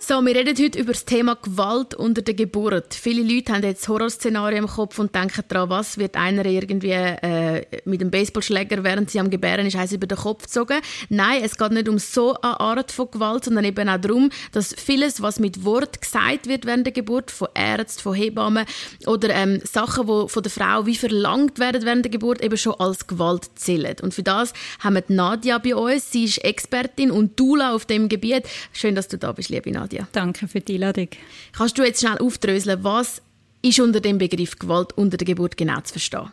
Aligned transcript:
So, 0.00 0.24
wir 0.24 0.34
reden 0.34 0.56
heute 0.56 0.78
über 0.78 0.92
das 0.92 1.04
Thema 1.04 1.34
Gewalt 1.34 1.92
unter 1.92 2.22
der 2.22 2.34
Geburt. 2.34 2.94
Viele 2.94 3.20
Leute 3.20 3.52
haben 3.52 3.64
jetzt 3.64 3.88
Horrorszenarien 3.88 4.62
im 4.62 4.70
Kopf 4.70 4.96
und 5.00 5.12
denken 5.12 5.42
daran, 5.48 5.70
was 5.70 5.98
wird 5.98 6.16
einer 6.16 6.46
irgendwie 6.46 6.92
äh, 6.92 7.66
mit 7.84 8.00
einem 8.00 8.12
Baseballschläger, 8.12 8.84
während 8.84 9.10
sie 9.10 9.18
am 9.18 9.28
Gebären 9.28 9.66
ist, 9.66 9.74
eins 9.74 9.92
über 9.92 10.06
den 10.06 10.16
Kopf 10.16 10.44
gezogen. 10.44 10.80
Nein, 11.08 11.42
es 11.42 11.58
geht 11.58 11.72
nicht 11.72 11.88
um 11.88 11.98
so 11.98 12.40
eine 12.40 12.60
Art 12.60 12.92
von 12.92 13.10
Gewalt, 13.10 13.44
sondern 13.44 13.64
eben 13.64 13.88
auch 13.88 13.98
darum, 13.98 14.30
dass 14.52 14.72
vieles, 14.72 15.20
was 15.20 15.40
mit 15.40 15.64
Wort 15.64 16.00
gesagt 16.00 16.46
wird 16.46 16.64
während 16.64 16.86
der 16.86 16.92
Geburt, 16.92 17.32
von 17.32 17.48
Ärzten, 17.54 18.00
von 18.00 18.14
Hebammen 18.14 18.66
oder 19.06 19.30
ähm, 19.30 19.60
Sachen, 19.64 20.06
die 20.06 20.28
von 20.28 20.42
der 20.44 20.52
Frau 20.52 20.86
wie 20.86 20.96
verlangt 20.96 21.58
werden 21.58 21.84
während 21.84 22.04
der 22.04 22.12
Geburt, 22.12 22.40
eben 22.40 22.56
schon 22.56 22.74
als 22.74 23.08
Gewalt 23.08 23.50
zählen. 23.56 23.96
Und 24.00 24.14
für 24.14 24.22
das 24.22 24.52
haben 24.78 24.94
wir 24.94 25.02
Nadia 25.08 25.58
bei 25.58 25.74
uns. 25.74 26.12
Sie 26.12 26.24
ist 26.24 26.38
Expertin 26.38 27.10
und 27.10 27.38
Dula 27.38 27.74
auf 27.74 27.84
dem 27.84 28.08
Gebiet. 28.08 28.44
Schön, 28.72 28.94
dass 28.94 29.08
du 29.08 29.18
da 29.18 29.32
bist, 29.32 29.48
liebe 29.48 29.72
Nadia. 29.72 29.97
Nadja. 29.98 30.08
Danke 30.12 30.48
für 30.48 30.60
die 30.60 30.74
Einladung. 30.74 31.08
Kannst 31.52 31.78
du 31.78 31.82
jetzt 31.82 32.00
schnell 32.00 32.18
aufdröseln, 32.18 32.82
was 32.82 33.22
ist 33.62 33.80
unter 33.80 34.00
dem 34.00 34.18
Begriff 34.18 34.58
Gewalt 34.58 34.92
unter 34.96 35.16
der 35.16 35.26
Geburt 35.26 35.56
genau 35.56 35.80
zu 35.80 35.92
verstehen? 35.92 36.30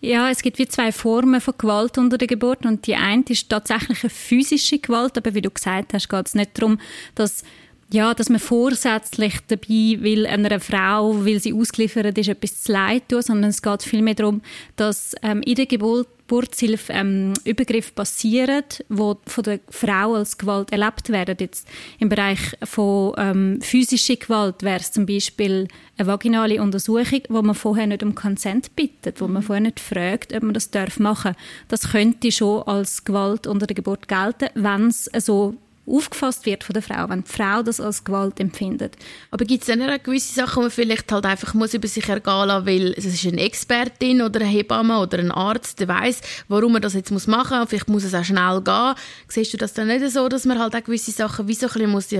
Ja, 0.00 0.30
es 0.30 0.40
gibt 0.40 0.58
wie 0.58 0.66
zwei 0.66 0.92
Formen 0.92 1.40
von 1.40 1.54
Gewalt 1.58 1.98
unter 1.98 2.16
der 2.16 2.28
Geburt 2.28 2.64
und 2.64 2.86
die 2.86 2.94
eine 2.94 3.24
ist 3.28 3.50
tatsächlich 3.50 4.02
eine 4.02 4.10
physische 4.10 4.78
Gewalt, 4.78 5.18
aber 5.18 5.34
wie 5.34 5.42
du 5.42 5.50
gesagt 5.50 5.92
hast, 5.92 6.08
geht 6.08 6.26
es 6.26 6.34
nicht 6.34 6.58
darum, 6.58 6.80
dass 7.14 7.42
ja, 7.90 8.12
dass 8.12 8.28
man 8.28 8.38
vorsätzlich 8.38 9.34
dabei 9.46 9.96
will 10.02 10.26
einer 10.26 10.60
Frau, 10.60 11.24
weil 11.24 11.40
sie 11.40 11.54
ausgeliefert 11.54 12.18
ist, 12.18 12.28
etwas 12.28 12.62
zu 12.62 12.72
leid 12.72 13.08
tun, 13.08 13.22
sondern 13.22 13.48
es 13.48 13.62
geht 13.62 13.82
vielmehr 13.82 14.14
darum, 14.14 14.42
dass 14.76 15.14
ähm, 15.22 15.40
in 15.40 15.54
der 15.54 15.64
Geburt 15.64 16.06
Geburtshilfe 16.28 16.92
ähm, 16.92 17.32
Übergriffe 17.44 17.92
passieren, 17.92 18.64
wo 18.90 19.16
von 19.26 19.44
der 19.44 19.60
Frau 19.70 20.14
als 20.14 20.36
Gewalt 20.36 20.70
erlebt 20.70 21.08
werden. 21.08 21.36
Jetzt 21.40 21.66
im 21.98 22.10
Bereich 22.10 22.38
von 22.64 23.14
ähm, 23.16 23.58
physischer 23.62 24.16
Gewalt 24.16 24.62
wäre 24.62 24.78
es 24.78 24.92
zum 24.92 25.06
Beispiel 25.06 25.66
eine 25.96 26.06
vaginale 26.06 26.60
Untersuchung, 26.62 27.22
wo 27.30 27.40
man 27.40 27.54
vorher 27.54 27.86
nicht 27.86 28.02
um 28.02 28.14
Consent 28.14 28.76
bittet, 28.76 29.22
wo 29.22 29.26
man 29.26 29.42
vorher 29.42 29.62
nicht 29.62 29.80
fragt, 29.80 30.34
ob 30.34 30.42
man 30.42 30.52
das 30.52 30.70
darf 30.70 30.98
machen. 30.98 31.34
Das 31.68 31.92
könnte 31.92 32.30
schon 32.30 32.62
als 32.64 33.04
Gewalt 33.04 33.46
unter 33.46 33.66
der 33.66 33.74
Geburt 33.74 34.06
gelten, 34.06 34.50
wenn 34.54 34.88
es 34.88 35.10
so 35.20 35.56
aufgefasst 35.90 36.46
wird 36.46 36.64
von 36.64 36.74
der 36.74 36.82
Frau, 36.82 37.08
wenn 37.08 37.24
die 37.24 37.30
Frau 37.30 37.62
das 37.62 37.80
als 37.80 38.04
Gewalt 38.04 38.40
empfindet. 38.40 38.96
Aber 39.30 39.44
gibt 39.44 39.62
es 39.62 39.66
dann 39.68 39.82
auch 39.82 40.02
gewisse 40.02 40.34
Sachen, 40.34 40.60
die 40.60 40.62
man 40.62 40.70
vielleicht 40.70 41.10
halt 41.10 41.24
einfach 41.24 41.54
muss 41.54 41.74
über 41.74 41.88
sich 41.88 42.08
ergehen 42.08 42.48
lassen, 42.48 42.66
weil 42.66 42.94
es 42.96 43.04
ist 43.04 43.26
eine 43.26 43.40
Expertin 43.40 44.22
oder 44.22 44.40
eine 44.40 44.48
Hebamme 44.48 44.98
oder 44.98 45.18
ein 45.18 45.30
Arzt, 45.30 45.80
der 45.80 45.88
weiß, 45.88 46.20
warum 46.48 46.72
man 46.72 46.82
das 46.82 46.94
jetzt 46.94 47.10
machen 47.26 47.58
muss. 47.58 47.68
Vielleicht 47.68 47.88
muss 47.88 48.04
es 48.04 48.14
auch 48.14 48.24
schnell 48.24 48.60
gehen. 48.62 48.94
Siehst 49.28 49.52
du 49.52 49.56
das 49.56 49.72
dann 49.72 49.88
nicht 49.88 50.08
so, 50.10 50.28
dass 50.28 50.44
man 50.44 50.58
halt 50.58 50.74
auch 50.74 50.84
gewisse 50.84 51.10
Sachen 51.10 51.48
wie 51.48 51.54
so 51.54 51.66
ein 51.66 51.72
bisschen 51.72 51.90
muss 51.90 52.10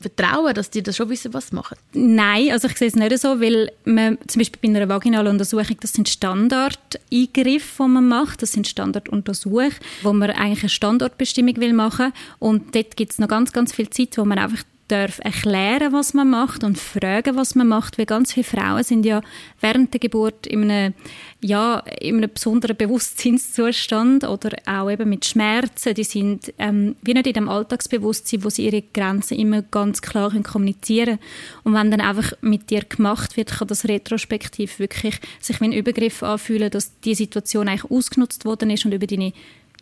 vertrauen, 0.00 0.54
dass 0.54 0.70
die 0.70 0.82
das 0.82 0.96
schon 0.96 1.08
wissen, 1.08 1.32
was 1.32 1.48
sie 1.48 1.54
machen? 1.54 1.76
Nein, 1.92 2.50
also 2.52 2.68
ich 2.68 2.76
sehe 2.76 2.88
es 2.88 2.96
nicht 2.96 3.18
so, 3.18 3.40
weil 3.40 3.72
man 3.84 4.18
zum 4.26 4.40
Beispiel 4.40 4.70
bei 4.70 4.76
einer 4.76 4.88
vaginalen 4.88 5.32
Untersuchung, 5.32 5.76
das 5.80 5.92
sind 5.92 6.08
Standardeingriffe, 6.08 7.82
die 7.82 7.88
man 7.88 8.08
macht, 8.08 8.42
das 8.42 8.52
sind 8.52 8.66
Standarduntersuchungen, 8.68 9.74
wo 10.02 10.12
man 10.12 10.30
eigentlich 10.30 10.62
eine 10.62 10.68
Standortbestimmung 10.68 11.56
will 11.56 11.72
machen 11.72 12.12
und 12.38 12.74
dort 12.74 12.96
gibt 12.96 13.12
es 13.12 13.18
noch 13.18 13.28
ganz, 13.28 13.52
ganz 13.52 13.72
viel 13.72 13.88
Zeit, 13.90 14.18
wo 14.18 14.24
man 14.24 14.38
einfach 14.38 14.62
darf 14.88 15.18
erklären, 15.18 15.92
was 15.92 16.14
man 16.14 16.30
macht 16.30 16.62
und 16.62 16.78
fragen, 16.78 17.36
was 17.36 17.54
man 17.54 17.66
macht, 17.66 17.98
weil 17.98 18.06
ganz 18.06 18.32
viele 18.32 18.44
Frauen 18.44 18.84
sind 18.84 19.04
ja 19.04 19.20
während 19.60 19.92
der 19.92 20.00
Geburt 20.00 20.46
in 20.46 20.70
einem, 20.70 20.94
ja, 21.40 21.78
in 22.00 22.18
einem 22.18 22.30
besonderen 22.32 22.76
Bewusstseinszustand 22.76 24.24
oder 24.24 24.56
auch 24.66 24.90
eben 24.90 25.08
mit 25.08 25.24
Schmerzen. 25.24 25.94
Die 25.94 26.04
sind 26.04 26.52
ähm, 26.58 26.96
wie 27.02 27.14
nicht 27.14 27.26
in 27.26 27.32
dem 27.32 27.48
Alltagsbewusstsein, 27.48 28.44
wo 28.44 28.50
sie 28.50 28.66
ihre 28.66 28.82
Grenzen 28.82 29.38
immer 29.38 29.62
ganz 29.62 30.02
klar 30.02 30.32
kommunizieren 30.42 31.18
können. 31.18 31.64
Und 31.64 31.74
wenn 31.74 31.90
dann 31.90 32.00
einfach 32.00 32.32
mit 32.40 32.70
dir 32.70 32.82
gemacht 32.82 33.36
wird, 33.36 33.50
kann 33.50 33.68
das 33.68 33.88
retrospektiv 33.88 34.78
wirklich 34.78 35.18
sich 35.40 35.60
wie 35.60 35.66
ein 35.66 35.72
Übergriff 35.72 36.22
anfühlen, 36.22 36.70
dass 36.70 36.98
die 37.00 37.14
Situation 37.14 37.68
eigentlich 37.68 37.90
ausgenutzt 37.90 38.44
worden 38.44 38.70
ist 38.70 38.84
und 38.84 38.92
über 38.92 39.06
deine 39.06 39.32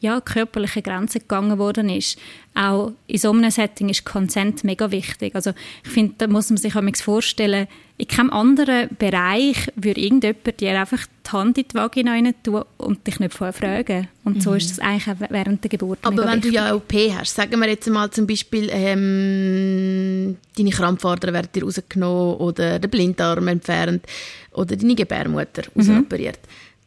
ja, 0.00 0.20
körperliche 0.20 0.82
Grenzen 0.82 1.20
gegangen 1.20 1.58
worden 1.58 1.88
ist. 1.88 2.18
Auch 2.54 2.92
in 3.06 3.18
so 3.18 3.30
einem 3.30 3.50
Setting 3.50 3.88
ist 3.88 4.04
Consent 4.04 4.62
mega 4.62 4.90
wichtig. 4.90 5.34
Also 5.34 5.52
ich 5.84 5.90
finde, 5.90 6.14
da 6.18 6.26
muss 6.26 6.50
man 6.50 6.56
sich 6.56 6.76
auch 6.76 6.96
vorstellen, 6.96 7.66
in 7.96 8.08
keinem 8.08 8.30
anderen 8.30 8.88
Bereich 8.98 9.70
würde 9.76 10.00
irgendjemand 10.00 10.60
dir 10.60 10.78
einfach 10.78 11.06
die 11.26 11.30
Hand 11.30 11.58
in 11.58 11.64
die 11.68 11.74
Vagina 11.74 12.12
rein 12.12 12.34
tun 12.42 12.64
und 12.76 13.06
dich 13.06 13.20
nicht 13.20 13.32
vorher 13.32 13.52
fragen. 13.52 14.08
Und 14.24 14.42
so 14.42 14.50
mhm. 14.50 14.56
ist 14.56 14.70
das 14.70 14.78
eigentlich 14.80 15.08
auch 15.08 15.30
während 15.30 15.62
der 15.62 15.68
Geburt 15.68 16.00
Aber 16.02 16.24
wenn 16.24 16.42
wichtig. 16.42 16.50
du 16.50 16.56
ja 16.56 16.74
OP 16.74 16.92
hast, 16.92 17.34
sagen 17.34 17.60
wir 17.60 17.68
jetzt 17.68 17.88
mal 17.88 18.10
zum 18.10 18.26
Beispiel, 18.26 18.68
ähm, 18.70 20.36
deine 20.56 20.70
Krampfader 20.70 21.32
werden 21.32 21.48
dir 21.54 21.62
rausgenommen 21.62 22.36
oder 22.36 22.78
der 22.78 22.88
Blinddarm 22.88 23.46
entfernt 23.48 24.04
oder 24.52 24.76
deine 24.76 24.94
Gebärmutter 24.96 25.62
mhm. 25.74 25.80
rausoperiert 25.80 26.40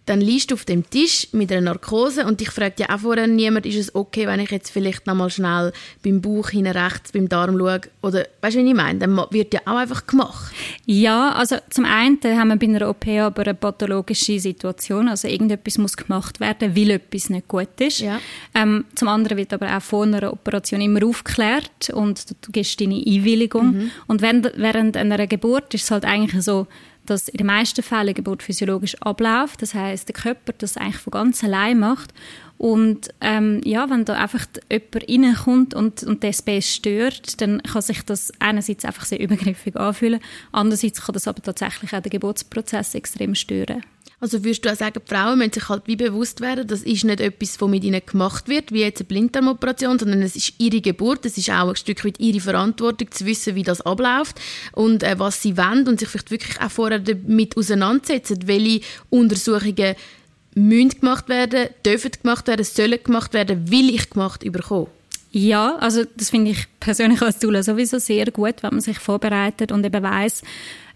dann 0.07 0.21
liegst 0.21 0.51
du 0.51 0.55
auf 0.55 0.63
dem 0.63 0.89
Tisch 0.89 1.27
mit 1.33 1.51
einer 1.51 1.61
Narkose 1.61 2.25
und 2.25 2.41
ich 2.41 2.49
frage 2.49 2.75
ja 2.79 2.95
auch 2.95 2.99
vorher 2.99 3.27
niemand, 3.27 3.65
ist 3.65 3.75
es 3.75 3.93
okay, 3.93 4.25
wenn 4.25 4.39
ich 4.39 4.49
jetzt 4.51 4.71
vielleicht 4.71 5.05
noch 5.05 5.15
mal 5.15 5.29
schnell 5.29 5.73
beim 6.01 6.21
Bauch 6.21 6.49
hinten 6.49 6.71
rechts, 6.71 7.11
beim 7.11 7.27
Darm 7.27 7.57
schaue? 7.57 7.81
Oder, 8.01 8.25
weißt 8.41 8.55
du, 8.55 8.61
was 8.61 8.69
ich 8.69 8.73
meine? 8.73 8.99
Dann 8.99 9.17
wird 9.31 9.53
ja 9.53 9.59
auch 9.65 9.75
einfach 9.75 10.07
gemacht. 10.07 10.53
Ja, 10.85 11.33
also 11.33 11.57
zum 11.69 11.83
einen 11.83 12.19
haben 12.23 12.47
wir 12.47 12.55
bei 12.55 12.67
einer 12.67 12.89
OP 12.89 13.05
aber 13.05 13.41
eine 13.41 13.53
pathologische 13.53 14.39
Situation, 14.39 15.09
also 15.09 15.27
irgendetwas 15.27 15.77
muss 15.77 15.97
gemacht 15.97 16.39
werden, 16.39 16.73
weil 16.73 16.91
etwas 16.91 17.29
nicht 17.29 17.49
gut 17.49 17.79
ist. 17.79 17.99
Ja. 17.99 18.21
Ähm, 18.55 18.85
zum 18.95 19.09
anderen 19.09 19.37
wird 19.37 19.51
aber 19.51 19.75
auch 19.75 19.81
vor 19.81 20.03
einer 20.03 20.31
Operation 20.31 20.79
immer 20.79 21.05
aufgeklärt 21.05 21.89
und 21.93 22.29
du 22.41 22.51
gibst 22.53 22.79
deine 22.79 22.95
Einwilligung. 22.95 23.73
Mhm. 23.73 23.91
Und 24.07 24.21
während, 24.21 24.53
während 24.55 24.95
einer 24.95 25.27
Geburt 25.27 25.73
ist 25.73 25.83
es 25.83 25.91
halt 25.91 26.05
eigentlich 26.05 26.41
so, 26.43 26.65
dass 27.09 27.27
in 27.27 27.37
den 27.37 27.47
meisten 27.47 27.83
Fällen 27.83 28.13
Geburt 28.13 28.43
physiologisch 28.43 28.95
abläuft. 29.01 29.61
Das 29.61 29.73
heißt, 29.73 30.07
der 30.07 30.13
Körper 30.13 30.53
das 30.57 30.77
eigentlich 30.77 30.97
von 30.97 31.11
ganz 31.11 31.43
allein 31.43 31.79
macht. 31.79 32.13
Und 32.57 33.09
ähm, 33.21 33.61
ja, 33.63 33.89
wenn 33.89 34.05
da 34.05 34.15
einfach 34.15 34.45
jemand 34.71 35.09
reinkommt 35.09 35.73
und, 35.73 36.03
und 36.03 36.23
der 36.23 36.33
Space 36.33 36.73
stört, 36.73 37.39
dann 37.41 37.61
kann 37.61 37.81
sich 37.81 38.01
das 38.03 38.31
einerseits 38.39 38.83
einfach 38.83 39.05
sehr 39.05 39.19
übergriffig 39.19 39.75
anfühlen, 39.75 40.19
andererseits 40.51 41.01
kann 41.01 41.13
das 41.13 41.27
aber 41.27 41.41
tatsächlich 41.41 41.93
auch 41.93 42.01
den 42.01 42.09
Geburtsprozess 42.09 42.95
extrem 42.95 43.35
stören. 43.35 43.83
Also 44.19 44.43
würdest 44.43 44.65
du 44.65 44.71
auch 44.71 44.75
sagen, 44.75 44.99
die 45.05 45.13
Frauen 45.13 45.37
müssen 45.37 45.53
sich 45.53 45.69
halt 45.69 45.83
wie 45.85 45.95
bewusst 45.95 46.41
werden, 46.41 46.65
das 46.65 46.81
ist 46.81 47.03
nicht 47.03 47.21
etwas, 47.21 47.61
was 47.61 47.69
mit 47.69 47.83
ihnen 47.83 48.01
gemacht 48.03 48.47
wird, 48.47 48.71
wie 48.71 48.79
jetzt 48.79 49.01
eine 49.01 49.07
Blinddarmoperation, 49.07 49.99
sondern 49.99 50.23
es 50.23 50.35
ist 50.35 50.53
ihre 50.57 50.81
Geburt, 50.81 51.23
es 51.25 51.37
ist 51.37 51.51
auch 51.51 51.69
ein 51.69 51.75
Stück 51.75 52.03
weit 52.03 52.19
ihre 52.19 52.39
Verantwortung, 52.39 53.11
zu 53.11 53.27
wissen, 53.27 53.53
wie 53.53 53.61
das 53.61 53.81
abläuft 53.81 54.41
und 54.71 55.03
äh, 55.03 55.19
was 55.19 55.43
sie 55.43 55.55
wollen 55.55 55.87
und 55.87 55.99
sich 55.99 56.09
vielleicht 56.09 56.31
wirklich 56.31 56.59
auch 56.59 56.71
vorher 56.71 56.97
damit 56.97 57.55
auseinandersetzen, 57.55 58.39
welche 58.47 58.81
Untersuchungen 59.11 59.95
müssen 60.55 60.99
gemacht 60.99 61.29
werden, 61.29 61.69
dürfen 61.85 62.11
gemacht 62.23 62.47
werden, 62.47 62.65
sollen 62.65 62.97
gemacht 63.03 63.33
werden, 63.35 63.69
will 63.69 63.93
ich 63.93 64.09
gemacht 64.09 64.39
bekommen. 64.51 64.87
Ja, 65.31 65.75
also 65.75 66.03
das 66.15 66.31
finde 66.31 66.51
ich 66.51 66.65
persönlich 66.79 67.21
als 67.21 67.37
Tool 67.37 67.61
sowieso 67.61 67.99
sehr 67.99 68.31
gut, 68.31 68.63
wenn 68.63 68.71
man 68.71 68.81
sich 68.81 68.97
vorbereitet 68.97 69.71
und 69.71 69.85
eben 69.85 70.01
weiß, 70.01 70.41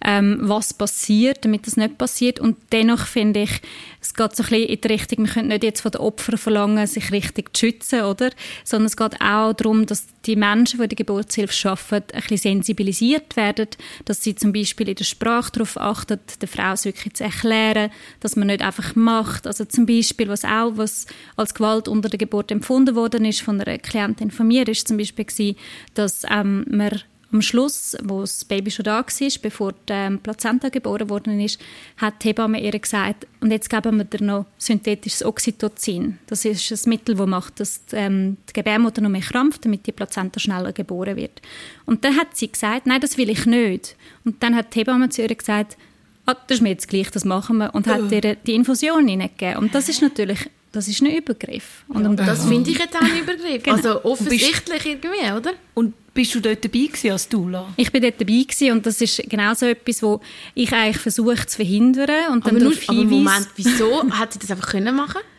ähm, 0.04 0.40
was 0.42 0.74
passiert, 0.74 1.46
damit 1.46 1.68
das 1.68 1.78
nicht 1.78 1.98
passiert. 1.98 2.40
Und 2.40 2.58
dennoch 2.72 3.06
finde 3.06 3.44
ich, 3.44 3.62
es 4.02 4.14
geht 4.14 4.36
so 4.36 4.44
ein 4.44 4.50
bisschen 4.50 4.70
in 4.70 4.82
die 4.82 4.88
Richtung, 4.88 5.26
wir 5.26 5.34
können 5.34 5.48
nicht 5.50 5.64
jetzt 5.64 5.82
von 5.82 5.92
den 5.92 6.02
Opfern 6.02 6.38
verlangen, 6.38 6.88
sich 6.88 7.12
richtig 7.12 7.56
zu 7.56 7.68
schützen, 7.68 8.02
oder? 8.02 8.32
Sondern 8.64 8.88
es 8.88 8.98
geht 8.98 9.22
auch 9.22 9.54
darum, 9.54 9.86
dass 9.86 10.08
die 10.26 10.36
Menschen, 10.36 10.80
die 10.82 10.88
die 10.88 10.96
Geburtshilfe 10.96 11.70
arbeiten, 11.70 12.16
ein 12.16 12.22
bisschen 12.22 12.38
sensibilisiert 12.38 13.36
werden, 13.36 13.68
dass 14.06 14.24
sie 14.24 14.36
zum 14.36 14.54
Beispiel 14.54 14.90
in 14.90 14.96
der 14.96 15.04
Sprache 15.04 15.52
darauf 15.52 15.78
achten, 15.78 16.20
der 16.42 16.48
Frau 16.48 16.74
es 16.74 16.86
wirklich 16.86 17.14
zu 17.14 17.24
erklären, 17.24 17.92
dass 18.20 18.36
man 18.36 18.48
nicht 18.48 18.62
einfach 18.62 18.96
macht. 18.96 19.46
Also 19.48 19.66
zum 19.66 19.86
Beispiel, 19.86 20.28
was 20.28 20.46
auch 20.46 20.78
was 20.78 21.06
als 21.36 21.54
Gewalt 21.54 21.88
unter 21.88 22.10
der 22.10 22.20
Geburt 22.20 22.52
empfunden 22.52 22.96
worden 22.96 23.26
ist 23.26 23.42
von 23.42 23.62
einer 23.62 23.78
Klientin 23.78 24.32
von 24.32 24.48
mir, 24.48 24.68
ist 24.68 24.88
zum 24.88 24.98
Beispiel 24.98 25.56
dass 25.94 26.24
ähm, 26.30 26.66
man 26.70 27.02
am 27.32 27.42
Schluss, 27.42 27.98
wo 28.04 28.22
das 28.22 28.46
Baby 28.46 28.72
schon 28.72 28.84
da 28.84 28.98
war, 29.00 29.30
bevor 29.42 29.72
die 29.72 29.94
ähm, 29.94 30.20
Plazenta 30.20 30.70
geboren 30.70 31.10
worden 31.10 31.40
ist, 31.40 31.60
hat 31.98 32.24
die 32.24 32.30
Hebamme 32.30 32.62
ihr 32.62 32.78
gesagt, 32.78 33.28
und 33.40 33.52
jetzt 33.52 33.70
geben 33.70 33.98
wir 33.98 34.06
dir 34.06 34.24
noch 34.24 34.46
synthetisches 34.58 35.24
Oxytocin. 35.24 36.20
Das 36.28 36.46
ist 36.46 36.72
ein 36.72 36.90
Mittel, 36.90 37.16
das 37.16 37.28
macht, 37.28 37.60
dass 37.60 37.86
die, 37.86 37.96
ähm, 37.96 38.38
die 38.50 38.54
Gebärmutter 38.54 39.02
noch 39.02 39.10
mehr 39.10 39.22
krampft, 39.22 39.66
damit 39.66 39.86
die 39.86 39.92
Plazenta 39.92 40.40
schneller 40.40 40.74
geboren 40.74 41.16
wird. 41.16 41.42
Und 41.86 42.04
dann 42.04 42.18
hat 42.18 42.36
sie 42.36 42.52
gesagt, 42.52 42.86
nein, 42.86 43.02
das 43.02 43.18
will 43.18 43.30
ich 43.30 43.46
nicht. 43.46 43.96
Und 44.26 44.42
dann 44.44 44.56
hat 44.56 44.74
die 44.74 44.80
Hebamme 44.80 45.10
zu 45.10 45.22
ihr 45.22 45.34
gesagt, 45.34 45.78
ah, 46.26 46.36
das 46.48 46.58
ist 46.58 46.62
mir 46.62 46.70
jetzt 46.70 46.88
gleich, 46.88 47.10
das 47.12 47.26
machen 47.26 47.58
wir, 47.58 47.74
und 47.74 47.88
hat 47.88 48.12
ihr 48.12 48.36
die 48.36 48.56
Infusion 48.56 49.08
hineingegeben. 49.08 49.58
Und 49.58 49.76
das 49.76 49.90
ist 49.90 50.02
natürlich 50.02 50.50
das 50.72 50.88
ist 50.88 51.02
ein 51.02 51.14
Übergriff. 51.14 51.84
Und 51.90 52.06
um 52.06 52.16
das 52.16 52.46
finde 52.46 52.72
ich 52.72 52.80
jetzt 52.80 52.96
auch 52.96 53.02
ein 53.02 53.20
Übergriff. 53.22 53.64
Genau. 53.64 53.76
Also 53.76 54.06
offensichtlich 54.06 54.86
irgendwie, 54.86 55.32
oder? 55.36 55.52
Und 55.74 55.94
bist 56.14 56.36
du 56.36 56.40
dort 56.40 56.64
dabei 56.64 56.88
gewesen 56.88 57.12
als 57.12 57.30
Dula? 57.30 57.74
Ich 57.78 57.92
bin 57.92 58.02
dort 58.02 58.20
dabei 58.20 58.44
gewesen 58.44 58.72
und 58.72 58.86
das 58.86 59.02
ist 59.02 59.24
genau 59.30 59.54
so 59.54 59.66
etwas, 59.66 60.04
wo 60.04 60.20
ich 60.54 60.72
eigentlich 60.74 60.98
versuche 60.98 61.46
zu 61.46 61.58
verhindern 61.58 62.34
und 62.34 62.46
dann 62.46 62.56
aber 62.56 62.66
darauf 62.66 62.82
hinweise. 62.82 63.06
Moment, 63.06 63.48
wieso 63.56 64.10
hat 64.12 64.34
sie 64.34 64.40
das 64.40 64.52
einfach 64.52 64.70
können 64.70 64.96
machen? 64.96 65.22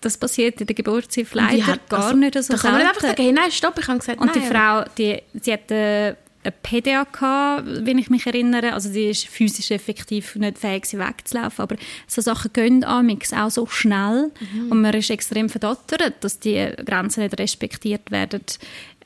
Das 0.00 0.16
passiert 0.16 0.60
in 0.60 0.66
der 0.68 0.76
Geburtshilfe 0.76 1.36
leider 1.36 1.66
hat, 1.66 1.88
gar 1.88 2.04
also, 2.04 2.16
nicht 2.16 2.32
so 2.40 2.52
Da 2.52 2.58
kann 2.60 2.70
man 2.70 2.82
nicht 2.82 2.88
einfach 2.88 3.02
sagen, 3.02 3.20
hey, 3.20 3.32
nein, 3.32 3.50
stopp, 3.50 3.76
ich 3.80 3.88
habe 3.88 3.98
gesagt, 3.98 4.20
Und 4.20 4.32
nein, 4.32 4.40
die 4.40 4.48
Frau, 4.48 4.84
die, 4.96 5.22
sie 5.42 5.52
hat 5.52 5.68
äh, 5.72 6.14
eine 6.44 6.52
PDA 6.62 7.04
gehabt, 7.04 7.64
wenn 7.66 7.98
ich 7.98 8.10
mich 8.10 8.26
erinnere. 8.26 8.72
Also 8.72 8.92
die 8.92 9.06
ist 9.10 9.26
physisch 9.26 9.70
effektiv 9.70 10.36
nicht 10.36 10.58
fähig, 10.58 10.86
sie 10.86 10.98
wegzulaufen. 10.98 11.62
Aber 11.62 11.76
so 12.06 12.20
Sachen 12.20 12.52
gehen 12.52 12.84
amix 12.84 13.32
auch 13.32 13.50
so 13.50 13.66
schnell 13.66 14.30
mhm. 14.40 14.70
und 14.72 14.80
man 14.80 14.94
ist 14.94 15.10
extrem 15.10 15.48
verdattert, 15.48 16.14
dass 16.22 16.38
die 16.38 16.70
Grenzen 16.84 17.22
nicht 17.22 17.38
respektiert 17.38 18.10
werden. 18.10 18.42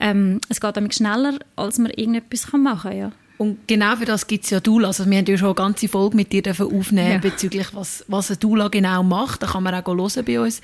Ähm, 0.00 0.40
es 0.48 0.60
geht 0.60 0.76
amix 0.76 0.96
schneller, 0.96 1.38
als 1.56 1.78
man 1.78 1.90
irgendetwas 1.90 2.52
machen 2.52 2.90
kann, 2.90 2.98
ja. 2.98 3.12
Und 3.38 3.66
genau 3.66 3.96
für 3.96 4.04
das 4.04 4.28
gibt 4.28 4.44
es 4.44 4.50
ja 4.50 4.60
Dula. 4.60 4.88
Also 4.88 5.04
wir 5.04 5.18
haben 5.18 5.26
ja 5.26 5.36
schon 5.36 5.48
eine 5.48 5.54
ganze 5.56 5.88
Folge 5.88 6.14
mit 6.14 6.32
dir 6.32 6.44
aufnehmen 6.48 7.12
ja. 7.12 7.18
bezüglich, 7.18 7.66
was, 7.72 8.04
was 8.06 8.30
ein 8.30 8.38
Dula 8.38 8.68
genau 8.68 9.02
macht. 9.02 9.42
Da 9.42 9.48
kann 9.48 9.64
man 9.64 9.74
auch 9.74 9.84
hören 9.84 10.24
bei 10.24 10.38
uns, 10.38 10.60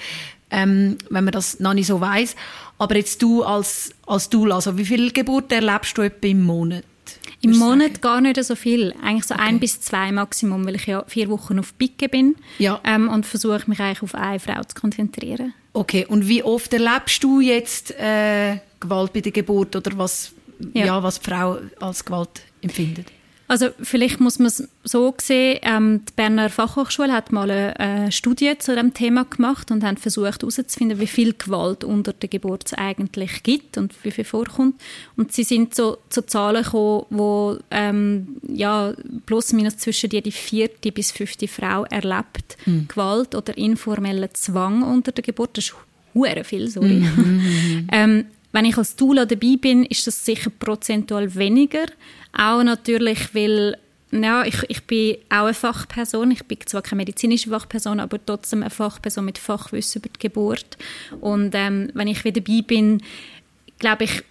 ähm, 0.50 0.98
wenn 1.10 1.24
man 1.24 1.32
das 1.32 1.60
noch 1.60 1.74
nicht 1.74 1.86
so 1.86 2.00
weiß. 2.00 2.36
Aber 2.78 2.96
jetzt 2.96 3.22
du 3.22 3.42
als, 3.42 3.90
als 4.06 4.28
Dula, 4.28 4.56
also 4.56 4.78
wie 4.78 4.84
viele 4.84 5.10
Geburten 5.10 5.54
erlebst 5.54 5.98
du 5.98 6.02
etwa 6.02 6.26
im 6.26 6.42
Monat? 6.42 6.84
Im 7.40 7.56
Monat 7.56 8.02
gar 8.02 8.20
nicht 8.20 8.42
so 8.42 8.56
viel. 8.56 8.94
Eigentlich 9.02 9.26
so 9.26 9.34
okay. 9.34 9.44
ein 9.44 9.60
bis 9.60 9.80
zwei 9.80 10.10
Maximum, 10.10 10.66
weil 10.66 10.74
ich 10.74 10.86
ja 10.86 11.04
vier 11.06 11.28
Wochen 11.28 11.58
auf 11.58 11.76
Picke 11.78 12.08
bin 12.08 12.36
ja. 12.58 12.80
ähm, 12.84 13.08
und 13.08 13.26
versuche 13.26 13.62
mich 13.66 13.78
eigentlich 13.80 14.02
auf 14.02 14.14
eine 14.14 14.40
Frau 14.40 14.62
zu 14.64 14.74
konzentrieren. 14.74 15.54
Okay, 15.72 16.04
und 16.06 16.28
wie 16.28 16.42
oft 16.42 16.72
erlebst 16.72 17.22
du 17.22 17.40
jetzt 17.40 17.92
äh, 17.92 18.58
Gewalt 18.80 19.12
bei 19.12 19.20
der 19.20 19.32
Geburt 19.32 19.76
oder 19.76 19.96
was, 19.96 20.32
ja. 20.74 20.86
ja. 20.86 21.02
was 21.02 21.20
die 21.20 21.30
Frau 21.30 21.58
als 21.80 22.04
Gewalt 22.04 22.42
empfindet? 22.60 23.06
Also 23.48 23.70
vielleicht 23.82 24.20
muss 24.20 24.38
man 24.38 24.48
es 24.48 24.68
so 24.84 25.14
sehen, 25.18 25.58
ähm, 25.62 26.02
die 26.06 26.12
Berner 26.14 26.50
Fachhochschule 26.50 27.12
hat 27.12 27.32
mal 27.32 27.50
eine, 27.50 28.12
Studie 28.12 28.52
zu 28.58 28.74
dem 28.74 28.92
Thema 28.92 29.24
gemacht 29.24 29.70
und 29.70 29.82
hat 29.82 29.98
versucht 29.98 30.42
herauszufinden, 30.42 31.00
wie 31.00 31.06
viel 31.06 31.32
Gewalt 31.32 31.82
unter 31.82 32.12
der 32.12 32.28
Geburt 32.28 32.64
es 32.66 32.74
eigentlich 32.74 33.42
gibt 33.42 33.78
und 33.78 33.94
wie 34.04 34.10
viel 34.10 34.24
vorkommt. 34.24 34.78
Und 35.16 35.32
sie 35.32 35.44
sind 35.44 35.74
so 35.74 35.96
zu 36.10 36.26
Zahlen 36.26 36.62
gekommen, 36.62 37.06
wo 37.08 37.56
ähm, 37.70 38.36
ja, 38.46 38.92
plus 39.24 39.54
minus 39.54 39.78
zwischen 39.78 40.10
jede 40.10 40.30
vierte 40.30 40.92
bis 40.92 41.10
fünfte 41.10 41.48
Frau 41.48 41.84
erlebt 41.84 42.58
mhm. 42.66 42.86
Gewalt 42.86 43.34
oder 43.34 43.56
informellen 43.56 44.28
Zwang 44.34 44.82
unter 44.82 45.12
der 45.12 45.24
Geburt. 45.24 45.56
Das 45.56 45.64
ist 45.64 45.74
hure 46.14 46.44
viel, 46.44 46.68
sorry. 46.68 47.00
Mhm. 47.00 47.88
ähm, 47.92 48.24
wenn 48.52 48.64
ich 48.64 48.78
als 48.78 48.96
Doula 48.96 49.26
dabei 49.26 49.56
bin, 49.60 49.84
ist 49.84 50.06
das 50.06 50.24
sicher 50.24 50.50
prozentual 50.50 51.34
weniger. 51.34 51.86
Auch 52.32 52.62
natürlich, 52.62 53.34
weil 53.34 53.76
ja, 54.10 54.44
ich, 54.44 54.62
ich 54.68 54.84
bin 54.84 55.16
auch 55.28 55.44
eine 55.44 55.54
Fachperson. 55.54 56.30
Ich 56.30 56.44
bin 56.44 56.58
zwar 56.64 56.82
keine 56.82 56.98
medizinische 56.98 57.50
Fachperson, 57.50 58.00
aber 58.00 58.24
trotzdem 58.24 58.62
eine 58.62 58.70
Fachperson 58.70 59.24
mit 59.24 59.38
Fachwissen 59.38 60.00
über 60.00 60.08
die 60.08 60.18
Geburt. 60.18 60.78
Und 61.20 61.54
ähm, 61.54 61.90
wenn 61.94 62.08
ich 62.08 62.24
wieder 62.24 62.40
dabei 62.40 62.62
bin, 62.62 63.02
glaube 63.78 64.04
ich, 64.04 64.22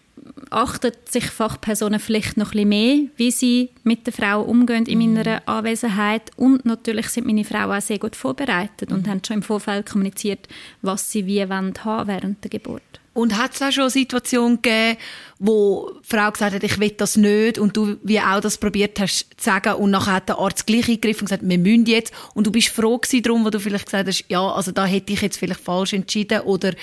achten 0.49 0.91
sich 1.05 1.25
Fachpersonen 1.25 1.99
vielleicht 1.99 2.37
noch 2.37 2.47
ein 2.47 2.51
bisschen 2.51 2.69
mehr, 2.69 2.97
wie 3.17 3.31
sie 3.31 3.69
mit 3.83 4.05
der 4.05 4.13
Frau 4.13 4.41
umgehen 4.41 4.85
in 4.85 4.99
meiner 4.99 5.35
mhm. 5.35 5.41
Anwesenheit. 5.45 6.31
Und 6.37 6.65
natürlich 6.65 7.09
sind 7.09 7.27
meine 7.27 7.43
Frauen 7.43 7.77
auch 7.77 7.81
sehr 7.81 7.99
gut 7.99 8.15
vorbereitet 8.15 8.91
und 8.91 9.05
mhm. 9.05 9.11
haben 9.11 9.21
schon 9.25 9.37
im 9.37 9.43
Vorfeld 9.43 9.89
kommuniziert, 9.89 10.47
was 10.81 11.11
sie 11.11 11.25
wie 11.25 11.47
wollen 11.49 11.73
haben 11.83 12.07
während 12.07 12.43
der 12.43 12.49
Geburt. 12.49 12.81
Und 13.17 13.35
hat 13.35 13.55
es 13.55 13.61
auch 13.63 13.71
schon 13.71 13.85
eine 13.85 13.89
Situation 13.89 14.61
gegeben, 14.61 14.99
wo 15.39 15.89
die 16.03 16.07
Frau 16.07 16.29
gesagt 16.29 16.53
hat, 16.53 16.63
ich 16.63 16.77
will 16.77 16.91
das 16.91 17.17
nicht 17.17 17.57
und 17.57 17.75
du 17.75 17.97
wie 18.03 18.19
auch 18.19 18.41
das 18.41 18.59
probiert 18.59 18.99
hast 18.99 19.25
zu 19.37 19.43
sagen 19.43 19.73
und 19.73 19.89
nachher 19.89 20.13
hat 20.13 20.29
der 20.29 20.37
Arzt 20.37 20.67
gleich 20.67 20.87
eingegriffen 20.87 21.21
und 21.21 21.29
gesagt, 21.29 21.41
wir 21.43 21.57
müssen 21.57 21.87
jetzt 21.87 22.13
und 22.35 22.45
du 22.45 22.51
bist 22.51 22.69
froh 22.69 22.99
gewesen 22.99 23.23
darum, 23.23 23.43
wo 23.43 23.49
du 23.49 23.59
vielleicht 23.59 23.85
gesagt 23.85 24.07
hast, 24.07 24.25
ja, 24.27 24.47
also 24.47 24.71
da 24.71 24.85
hätte 24.85 25.13
ich 25.13 25.21
jetzt 25.21 25.37
vielleicht 25.37 25.61
falsch 25.61 25.93
entschieden 25.93 26.41
oder 26.41 26.73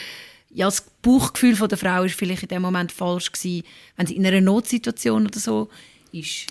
ja, 0.51 0.67
das 0.67 0.85
Bauchgefühl 1.03 1.55
von 1.55 1.69
der 1.69 1.79
Frau 1.79 2.03
ist 2.03 2.17
vielleicht 2.17 2.43
in 2.43 2.49
dem 2.49 2.63
Moment 2.63 2.91
falsch 2.91 3.31
gewesen, 3.31 3.63
wenn 3.97 4.09
sie 4.09 4.17
in 4.17 4.27
einer 4.27 4.41
Notsituation 4.41 5.29
oder 5.29 5.39
so 5.39 5.69
ist. 6.11 6.47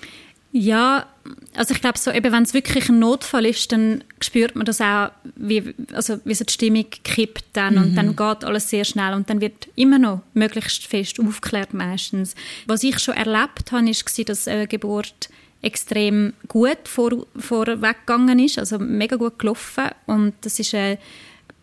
Ja, 0.55 1.07
also 1.55 1.73
ich 1.73 1.81
glaube 1.81 1.97
so, 1.97 2.11
eben 2.11 2.31
wenn 2.31 2.43
es 2.43 2.53
wirklich 2.53 2.87
ein 2.87 2.99
Notfall 2.99 3.47
ist, 3.47 3.71
dann 3.71 4.03
spürt 4.21 4.55
man 4.55 4.65
das 4.65 4.81
auch, 4.81 5.09
wie, 5.35 5.73
also 5.93 6.19
wie 6.25 6.35
so 6.35 6.45
die 6.45 6.53
Stimmung 6.53 6.85
kippt 7.03 7.45
dann 7.53 7.73
mhm. 7.73 7.81
und 7.81 7.95
dann 7.95 8.15
geht 8.15 8.43
alles 8.45 8.69
sehr 8.69 8.85
schnell 8.85 9.15
und 9.15 9.31
dann 9.31 9.41
wird 9.41 9.67
immer 9.75 9.97
noch 9.97 10.21
möglichst 10.35 10.85
fest 10.85 11.19
aufgeklärt 11.19 11.73
meistens. 11.73 12.35
Was 12.67 12.83
ich 12.83 12.99
schon 12.99 13.15
erlebt 13.15 13.71
habe, 13.71 13.89
ist, 13.89 14.29
dass 14.29 14.47
eine 14.47 14.67
Geburt 14.67 15.29
extrem 15.63 16.33
gut 16.47 16.87
vor, 16.87 17.25
vorweggegangen 17.35 18.37
ist, 18.37 18.59
also 18.59 18.77
mega 18.77 19.15
gut 19.15 19.39
gelaufen 19.39 19.85
und 20.05 20.35
das 20.41 20.59
ist 20.59 20.75
eine 20.75 20.99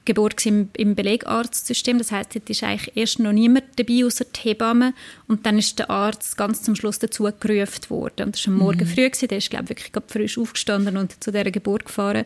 Geburt 0.05 0.44
im, 0.47 0.70
im 0.76 0.94
Belegarztsystem. 0.94 1.99
Das 1.99 2.11
heißt, 2.11 2.35
dort 2.35 2.49
ist 2.49 2.62
eigentlich 2.62 2.97
erst 2.97 3.19
noch 3.19 3.32
niemand 3.32 3.64
dabei, 3.76 4.05
außer 4.05 4.25
die 4.25 4.41
Hebamme. 4.41 4.94
Und 5.29 5.47
dann 5.47 5.58
ist 5.58 5.79
der 5.79 5.91
Arzt 5.91 6.37
ganz 6.37 6.62
zum 6.62 6.75
Schluss 6.75 6.99
dazu 6.99 7.31
gerufen 7.38 7.91
worden. 7.91 8.26
Und 8.26 8.35
das 8.35 8.47
war 8.47 8.55
am 8.55 8.58
Morgen 8.58 8.81
mhm. 8.81 8.87
früh. 8.87 9.11
Gewesen. 9.11 9.29
Der 9.29 9.38
ist, 9.38 9.50
glaube 9.50 9.64
ich, 9.64 9.70
wirklich 9.70 9.93
frisch 10.08 10.38
aufgestanden 10.38 10.97
und 10.97 11.23
zu 11.23 11.31
dieser 11.31 11.50
Geburt 11.50 11.85
gefahren. 11.85 12.25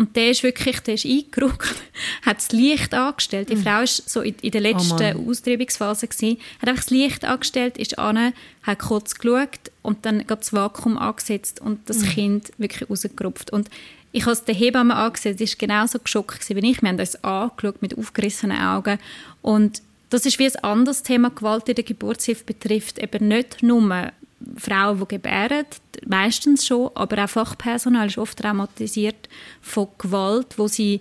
Und 0.00 0.16
der 0.16 0.30
ist 0.30 0.42
wirklich, 0.42 0.80
der 0.80 0.94
ist 0.94 1.04
eingerückt, 1.04 1.74
hat 2.22 2.38
das 2.38 2.52
Licht 2.52 2.94
angestellt. 2.94 3.50
Die 3.50 3.56
mhm. 3.56 3.64
Frau 3.64 3.82
ist 3.82 4.08
so 4.08 4.22
in, 4.22 4.34
in 4.40 4.50
der 4.50 4.62
letzten 4.62 5.14
oh 5.14 5.30
Austreibungsphase 5.30 6.08
gewesen, 6.08 6.38
hat 6.58 6.70
einfach 6.70 6.84
das 6.84 6.90
Licht 6.90 7.24
angestellt, 7.26 7.76
ist 7.76 7.98
an, 7.98 8.32
hat 8.62 8.78
kurz 8.78 9.16
geschaut 9.16 9.58
und 9.82 10.06
dann 10.06 10.24
das 10.26 10.54
Vakuum 10.54 10.96
angesetzt 10.96 11.60
und 11.60 11.86
das 11.90 11.98
mhm. 11.98 12.08
Kind 12.08 12.52
wirklich 12.56 12.88
rausgerupft. 12.88 13.52
Und 13.52 13.68
ich 14.12 14.22
habe 14.22 14.32
es 14.32 14.44
der 14.44 14.54
Hebamme 14.54 14.96
angesehen, 14.96 15.38
sie 15.38 15.46
war 15.46 15.54
genauso 15.58 15.98
geschockt 15.98 16.48
wie 16.48 16.70
ich. 16.70 16.82
Wir 16.82 16.88
haben 16.88 16.98
uns 16.98 17.22
angeschaut 17.22 17.80
mit 17.80 17.96
aufgerissenen 17.96 18.60
Augen. 18.60 18.98
Und 19.42 19.82
das 20.10 20.26
ist 20.26 20.38
wie 20.38 20.46
ein 20.46 20.56
anderes 20.64 21.02
Thema 21.02 21.30
Gewalt 21.30 21.68
in 21.68 21.76
der 21.76 21.84
Geburtshilfe 21.84 22.44
betrifft. 22.44 22.98
Eben 22.98 23.28
nicht 23.28 23.62
nur 23.62 24.12
Frauen, 24.56 24.98
die 24.98 25.08
gebären, 25.08 25.66
meistens 26.06 26.66
schon, 26.66 26.90
aber 26.94 27.24
auch 27.24 27.28
Fachpersonal 27.28 28.08
ist 28.08 28.18
oft 28.18 28.38
traumatisiert 28.38 29.28
von 29.60 29.88
Gewalt, 29.98 30.58
wo 30.58 30.66
sie 30.66 31.00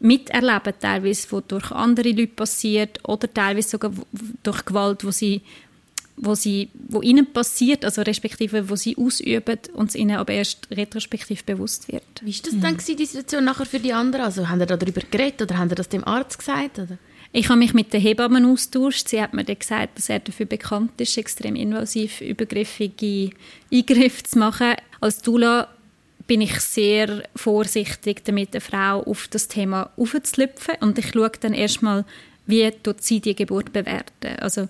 miterleben, 0.00 0.74
teilweise, 0.80 1.26
wo 1.30 1.40
durch 1.40 1.72
andere 1.72 2.10
Leute 2.10 2.28
passiert 2.28 3.00
oder 3.06 3.32
teilweise 3.32 3.70
sogar 3.70 3.90
durch 4.42 4.64
Gewalt, 4.64 5.04
wo 5.04 5.10
sie 5.10 5.42
wo, 6.20 6.34
sie, 6.34 6.70
wo 6.88 7.00
ihnen 7.00 7.32
passiert, 7.32 7.84
also 7.84 8.02
respektive 8.02 8.68
wo 8.68 8.76
sie 8.76 8.96
ausüben 8.96 9.58
und 9.74 9.90
es 9.90 9.94
ihnen 9.94 10.16
aber 10.16 10.32
erst 10.32 10.68
retrospektiv 10.70 11.44
bewusst 11.44 11.90
wird. 11.90 12.02
Wie 12.22 12.34
war 12.34 12.40
das 12.44 12.54
mhm. 12.54 12.60
dann 12.60 12.76
gewesen, 12.76 12.96
die 12.96 13.06
Situation 13.06 13.44
nachher 13.44 13.66
für 13.66 13.78
die 13.78 13.92
anderen? 13.92 14.24
Also 14.24 14.48
haben 14.48 14.60
Sie 14.60 14.66
darüber 14.66 15.00
geredet 15.10 15.42
oder 15.42 15.58
haben 15.58 15.68
Sie 15.68 15.74
das 15.74 15.88
dem 15.88 16.04
Arzt 16.04 16.38
gesagt? 16.38 16.78
Oder? 16.78 16.98
Ich 17.32 17.48
habe 17.48 17.58
mich 17.58 17.74
mit 17.74 17.92
der 17.92 18.00
Hebammen 18.00 18.44
austauscht. 18.46 19.08
Sie 19.08 19.20
hat 19.20 19.34
mir 19.34 19.44
dann 19.44 19.58
gesagt, 19.58 19.98
dass 19.98 20.08
er 20.08 20.20
dafür 20.20 20.46
bekannt 20.46 21.00
ist, 21.00 21.16
extrem 21.18 21.56
invasiv 21.56 22.20
übergriffige 22.20 23.30
Eingriffe 23.72 24.22
zu 24.24 24.38
machen. 24.38 24.74
Als 25.00 25.22
Dula 25.22 25.68
bin 26.26 26.40
ich 26.40 26.58
sehr 26.60 27.22
vorsichtig 27.36 28.24
damit, 28.24 28.54
eine 28.54 28.60
Frau 28.60 29.02
auf 29.02 29.28
das 29.28 29.48
Thema 29.48 29.90
aufzulüpfen 29.96 30.74
und 30.80 30.98
ich 30.98 31.12
schaue 31.12 31.32
dann 31.40 31.54
erstmal, 31.54 32.04
wie 32.46 32.70
sie 33.00 33.20
die 33.20 33.34
Geburt 33.34 33.72
bewerten. 33.72 34.38
Also 34.40 34.68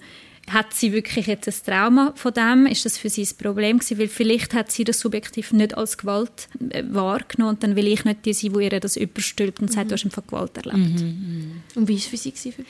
hat 0.53 0.75
sie 0.75 0.93
wirklich 0.93 1.27
jetzt 1.27 1.49
ein 1.49 1.55
Trauma 1.67 2.13
von 2.17 2.33
dem? 2.33 2.67
Ist 2.67 2.85
das 2.85 2.99
für 2.99 3.09
sie 3.09 3.23
ein 3.23 3.37
Problem 3.39 3.79
gewesen? 3.79 3.99
Weil 3.99 4.09
vielleicht 4.09 4.55
hat 4.55 4.71
sie 4.71 4.85
das 4.85 5.01
subjektiv 5.01 5.53
nicht 5.53 5.77
als 5.77 5.99
Gewalt 5.99 6.49
äh, 6.71 6.83
wahrgenommen 6.89 7.55
und 7.55 7.63
dann 7.63 7.77
will 7.77 7.87
ich 7.87 8.05
nicht 8.05 8.25
die 8.25 8.33
sein, 8.33 8.53
die 8.53 8.65
ihr 8.65 8.81
das 8.81 8.97
überstülpt 8.97 9.61
und 9.61 9.73
sagt, 9.73 9.87
mhm. 9.87 9.89
du 9.89 9.95
hast 9.95 10.05
einfach 10.05 10.27
Gewalt 10.27 10.57
erlebt. 10.57 11.01
Mhm, 11.01 11.07
mhm. 11.07 11.63
Und 11.75 11.89
wie 11.89 11.95
war 11.95 11.99
es 11.99 12.07
für 12.07 12.17
sie? 12.17 12.33
Für, 12.33 12.65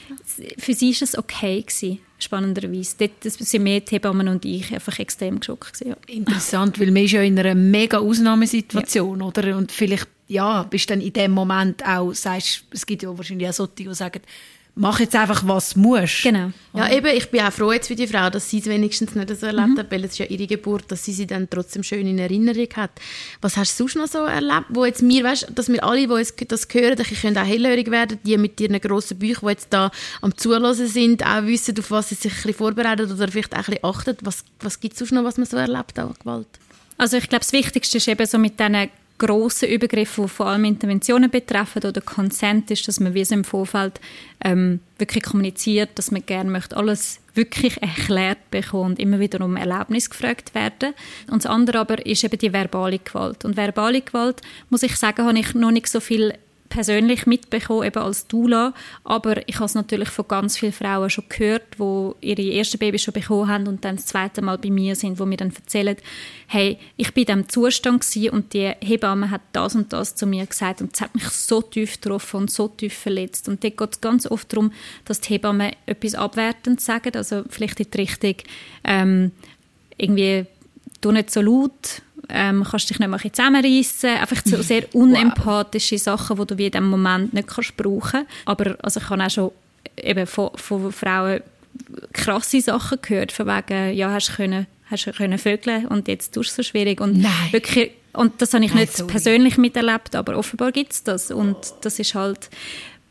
für 0.57 0.73
sie 0.73 0.93
war 0.93 1.01
es 1.01 1.17
okay. 1.17 1.61
Gewesen, 1.61 1.99
spannenderweise. 2.19 2.95
Dort 2.97 3.23
sind 3.23 3.63
mehr 3.63 3.79
die 3.79 3.95
Hebammen 3.95 4.27
und 4.27 4.45
ich 4.45 4.73
einfach 4.73 4.97
extrem 4.99 5.39
geschockt. 5.39 5.73
Gewesen, 5.73 5.89
ja. 5.89 6.13
Interessant, 6.13 6.79
weil 6.79 6.91
man 6.91 7.03
ist 7.03 7.11
ja 7.11 7.21
in 7.21 7.37
einer 7.39 7.55
mega 7.55 7.99
Ausnahmesituation, 7.99 9.19
ja. 9.19 9.25
oder? 9.25 9.57
Und 9.57 9.71
vielleicht 9.71 10.07
ja, 10.29 10.63
bist 10.63 10.89
dann 10.89 11.01
in 11.01 11.11
dem 11.11 11.31
Moment 11.31 11.83
auch, 11.85 12.13
sagst, 12.13 12.63
es 12.71 12.85
gibt 12.85 13.03
ja 13.03 13.17
wahrscheinlich 13.17 13.49
auch 13.49 13.53
solche, 13.53 13.73
die 13.77 13.93
sagen, 13.93 14.21
mach 14.79 14.99
jetzt 15.01 15.15
einfach, 15.15 15.45
was 15.45 15.73
du 15.73 15.81
musst. 15.81 16.23
Genau. 16.23 16.51
Ja, 16.73 16.89
eben, 16.91 17.15
ich 17.15 17.29
bin 17.29 17.41
auch 17.41 17.51
froh 17.51 17.71
jetzt 17.73 17.87
für 17.87 17.95
die 17.95 18.07
Frau, 18.07 18.29
dass 18.29 18.49
sie 18.49 18.59
es 18.59 18.65
wenigstens 18.65 19.13
nicht 19.13 19.29
so 19.37 19.45
erlebt 19.45 19.69
mhm. 19.69 19.77
hat, 19.79 19.91
weil 19.91 20.05
es 20.05 20.13
ist 20.13 20.19
ja 20.19 20.25
ihre 20.25 20.47
Geburt, 20.47 20.85
dass 20.87 21.03
sie 21.03 21.11
sie 21.11 21.27
dann 21.27 21.49
trotzdem 21.49 21.83
schön 21.83 22.07
in 22.07 22.17
Erinnerung 22.17 22.67
hat. 22.75 22.91
Was 23.41 23.57
hast 23.57 23.77
du 23.77 23.83
sonst 23.83 23.95
noch 23.95 24.07
so 24.07 24.19
erlebt, 24.25 24.67
wo 24.69 24.85
jetzt 24.85 25.01
wir, 25.07 25.23
weißt, 25.23 25.47
dass 25.53 25.67
wir 25.67 25.83
alle, 25.83 26.07
die 26.07 26.47
das 26.47 26.67
hören, 26.71 26.97
ich 26.99 27.21
können 27.21 27.37
auch 27.37 27.45
hellhörig 27.45 27.91
werden, 27.91 28.19
die 28.23 28.37
mit 28.37 28.59
ihren 28.61 28.79
grossen 28.79 29.19
Büchern, 29.19 29.47
die 29.47 29.51
jetzt 29.51 29.67
da 29.71 29.91
am 30.21 30.35
Zuhören 30.37 30.73
sind, 30.73 31.25
auch 31.25 31.45
wissen, 31.45 31.77
auf 31.77 31.91
was 31.91 32.09
sie 32.09 32.15
sich 32.15 32.31
ein 32.31 32.35
bisschen 32.37 32.53
vorbereitet 32.53 33.11
oder 33.11 33.27
vielleicht 33.27 33.53
auch 33.53 33.57
ein 33.57 33.65
bisschen 33.65 33.83
achtet. 33.83 34.19
Was, 34.21 34.45
was 34.61 34.79
gibt 34.79 34.93
es 34.93 34.99
sonst 34.99 35.11
noch, 35.11 35.25
was 35.25 35.37
man 35.37 35.45
so 35.45 35.57
erlebt 35.57 35.99
an 35.99 36.13
Gewalt? 36.17 36.47
Also 36.97 37.17
ich 37.17 37.27
glaube, 37.27 37.43
das 37.43 37.51
Wichtigste 37.51 37.97
ist 37.97 38.07
eben 38.07 38.25
so 38.25 38.37
mit 38.37 38.59
diesen 38.59 38.89
grossen 39.19 39.69
Übergriffe, 39.69 40.23
die 40.23 40.27
vor 40.27 40.47
allem 40.47 40.65
Interventionen 40.65 41.29
betreffen 41.29 41.83
oder 41.83 42.01
Consent 42.01 42.71
ist, 42.71 42.87
dass 42.87 42.99
man 42.99 43.13
wie 43.13 43.21
es 43.21 43.29
im 43.29 43.43
Vorfeld 43.43 44.01
ähm, 44.43 44.79
wirklich 44.97 45.23
kommuniziert, 45.23 45.91
dass 45.95 46.09
man 46.09 46.25
gerne 46.25 46.49
möchte 46.49 46.75
alles 46.75 47.19
wirklich 47.35 47.81
erklärt 47.81 48.49
bekommen 48.49 48.91
und 48.91 48.99
immer 48.99 49.19
wieder 49.19 49.45
um 49.45 49.55
Erlaubnis 49.55 50.09
gefragt 50.09 50.55
werden. 50.55 50.93
Und 51.29 51.43
das 51.43 51.51
andere 51.51 51.79
aber 51.79 52.05
ist 52.05 52.23
eben 52.23 52.37
die 52.39 52.51
verbale 52.51 52.99
Gewalt. 52.99 53.45
Und 53.45 53.55
verbale 53.55 54.01
Gewalt, 54.01 54.41
muss 54.69 54.83
ich 54.83 54.95
sagen, 54.95 55.25
habe 55.25 55.37
ich 55.37 55.53
noch 55.53 55.71
nicht 55.71 55.87
so 55.87 55.99
viel 55.99 56.33
persönlich 56.69 57.25
mitbekommen, 57.25 57.83
eben 57.83 58.01
als 58.01 58.27
Dula, 58.27 58.73
aber 59.03 59.47
ich 59.47 59.55
habe 59.55 59.65
es 59.65 59.75
natürlich 59.75 60.09
von 60.09 60.27
ganz 60.27 60.57
vielen 60.57 60.71
Frauen 60.71 61.09
schon 61.09 61.25
gehört, 61.27 61.63
die 61.79 62.11
ihre 62.21 62.57
ersten 62.57 62.77
Babys 62.77 63.01
schon 63.01 63.13
bekommen 63.13 63.47
haben 63.47 63.67
und 63.67 63.83
dann 63.83 63.95
das 63.95 64.05
zweite 64.05 64.41
Mal 64.41 64.57
bei 64.57 64.69
mir 64.69 64.95
sind, 64.95 65.19
wo 65.19 65.25
mir 65.25 65.37
dann 65.37 65.53
erzählen, 65.53 65.97
hey, 66.47 66.77
ich 66.95 67.13
bin 67.13 67.23
in 67.23 67.27
diesem 67.27 67.49
Zustand 67.49 68.05
und 68.31 68.53
die 68.53 68.71
Hebamme 68.81 69.31
hat 69.31 69.41
das 69.51 69.75
und 69.75 69.91
das 69.91 70.15
zu 70.15 70.27
mir 70.27 70.45
gesagt 70.45 70.81
und 70.81 70.93
es 70.93 71.01
hat 71.01 71.13
mich 71.15 71.27
so 71.29 71.61
tief 71.61 71.99
getroffen 71.99 72.37
und 72.37 72.51
so 72.51 72.67
tief 72.67 72.93
verletzt. 72.93 73.49
Und 73.49 73.63
dort 73.63 73.77
geht 73.77 73.93
es 73.93 74.01
ganz 74.01 74.29
oft 74.29 74.51
darum, 74.53 74.71
dass 75.05 75.21
die 75.21 75.33
Hebammen 75.33 75.73
etwas 75.85 76.15
abwertend 76.15 76.81
sagen, 76.81 77.11
also 77.15 77.43
vielleicht 77.49 77.79
in 77.79 77.91
die 77.91 77.97
Richtung 77.97 78.35
ähm, 78.83 79.31
irgendwie 79.97 80.45
du 81.01 81.11
nicht 81.11 81.31
so 81.31 81.41
laut, 81.41 82.01
ähm, 82.29 82.63
kannst 82.69 82.89
dich 82.89 82.99
nicht 82.99 83.09
mehr 83.09 83.19
zusammenreißen. 83.19 84.09
Einfach 84.09 84.41
so 84.45 84.61
sehr 84.61 84.83
unempathische 84.93 85.95
wow. 85.95 86.01
Sachen, 86.01 86.37
die 86.37 86.47
du 86.47 86.57
wie 86.57 86.65
in 86.65 86.71
diesem 86.71 86.89
Moment 86.89 87.33
nicht 87.33 87.47
kannst 87.47 87.75
brauchen 87.77 88.25
Aber 88.45 88.77
also 88.81 88.99
ich 88.99 89.09
habe 89.09 89.23
auch 89.23 89.29
schon 89.29 89.51
eben 89.97 90.27
von, 90.27 90.51
von 90.55 90.91
Frauen 90.91 91.41
krasse 92.13 92.61
Sachen 92.61 92.99
gehört, 93.01 93.31
von 93.31 93.47
wegen, 93.47 93.93
ja, 93.95 94.11
hast 94.11 94.29
du 94.29 94.33
können, 94.33 94.67
hast 94.89 95.07
du 95.07 95.11
können 95.11 95.37
vögeln 95.37 95.85
und 95.87 96.07
jetzt 96.07 96.33
tust 96.33 96.49
du 96.49 96.51
es 96.51 96.55
so 96.55 96.63
schwierig. 96.63 97.01
Und 97.01 97.21
Nein. 97.21 97.31
wirklich, 97.51 97.91
und 98.13 98.41
das 98.41 98.53
habe 98.53 98.65
ich 98.65 98.71
Nein, 98.71 98.81
nicht 98.81 98.97
sorry. 98.97 99.11
persönlich 99.11 99.57
miterlebt, 99.57 100.15
aber 100.15 100.37
offenbar 100.37 100.71
gibt 100.71 100.93
es 100.93 101.03
das. 101.03 101.31
Und 101.31 101.57
das 101.81 101.99
ist 101.99 102.15
halt 102.15 102.49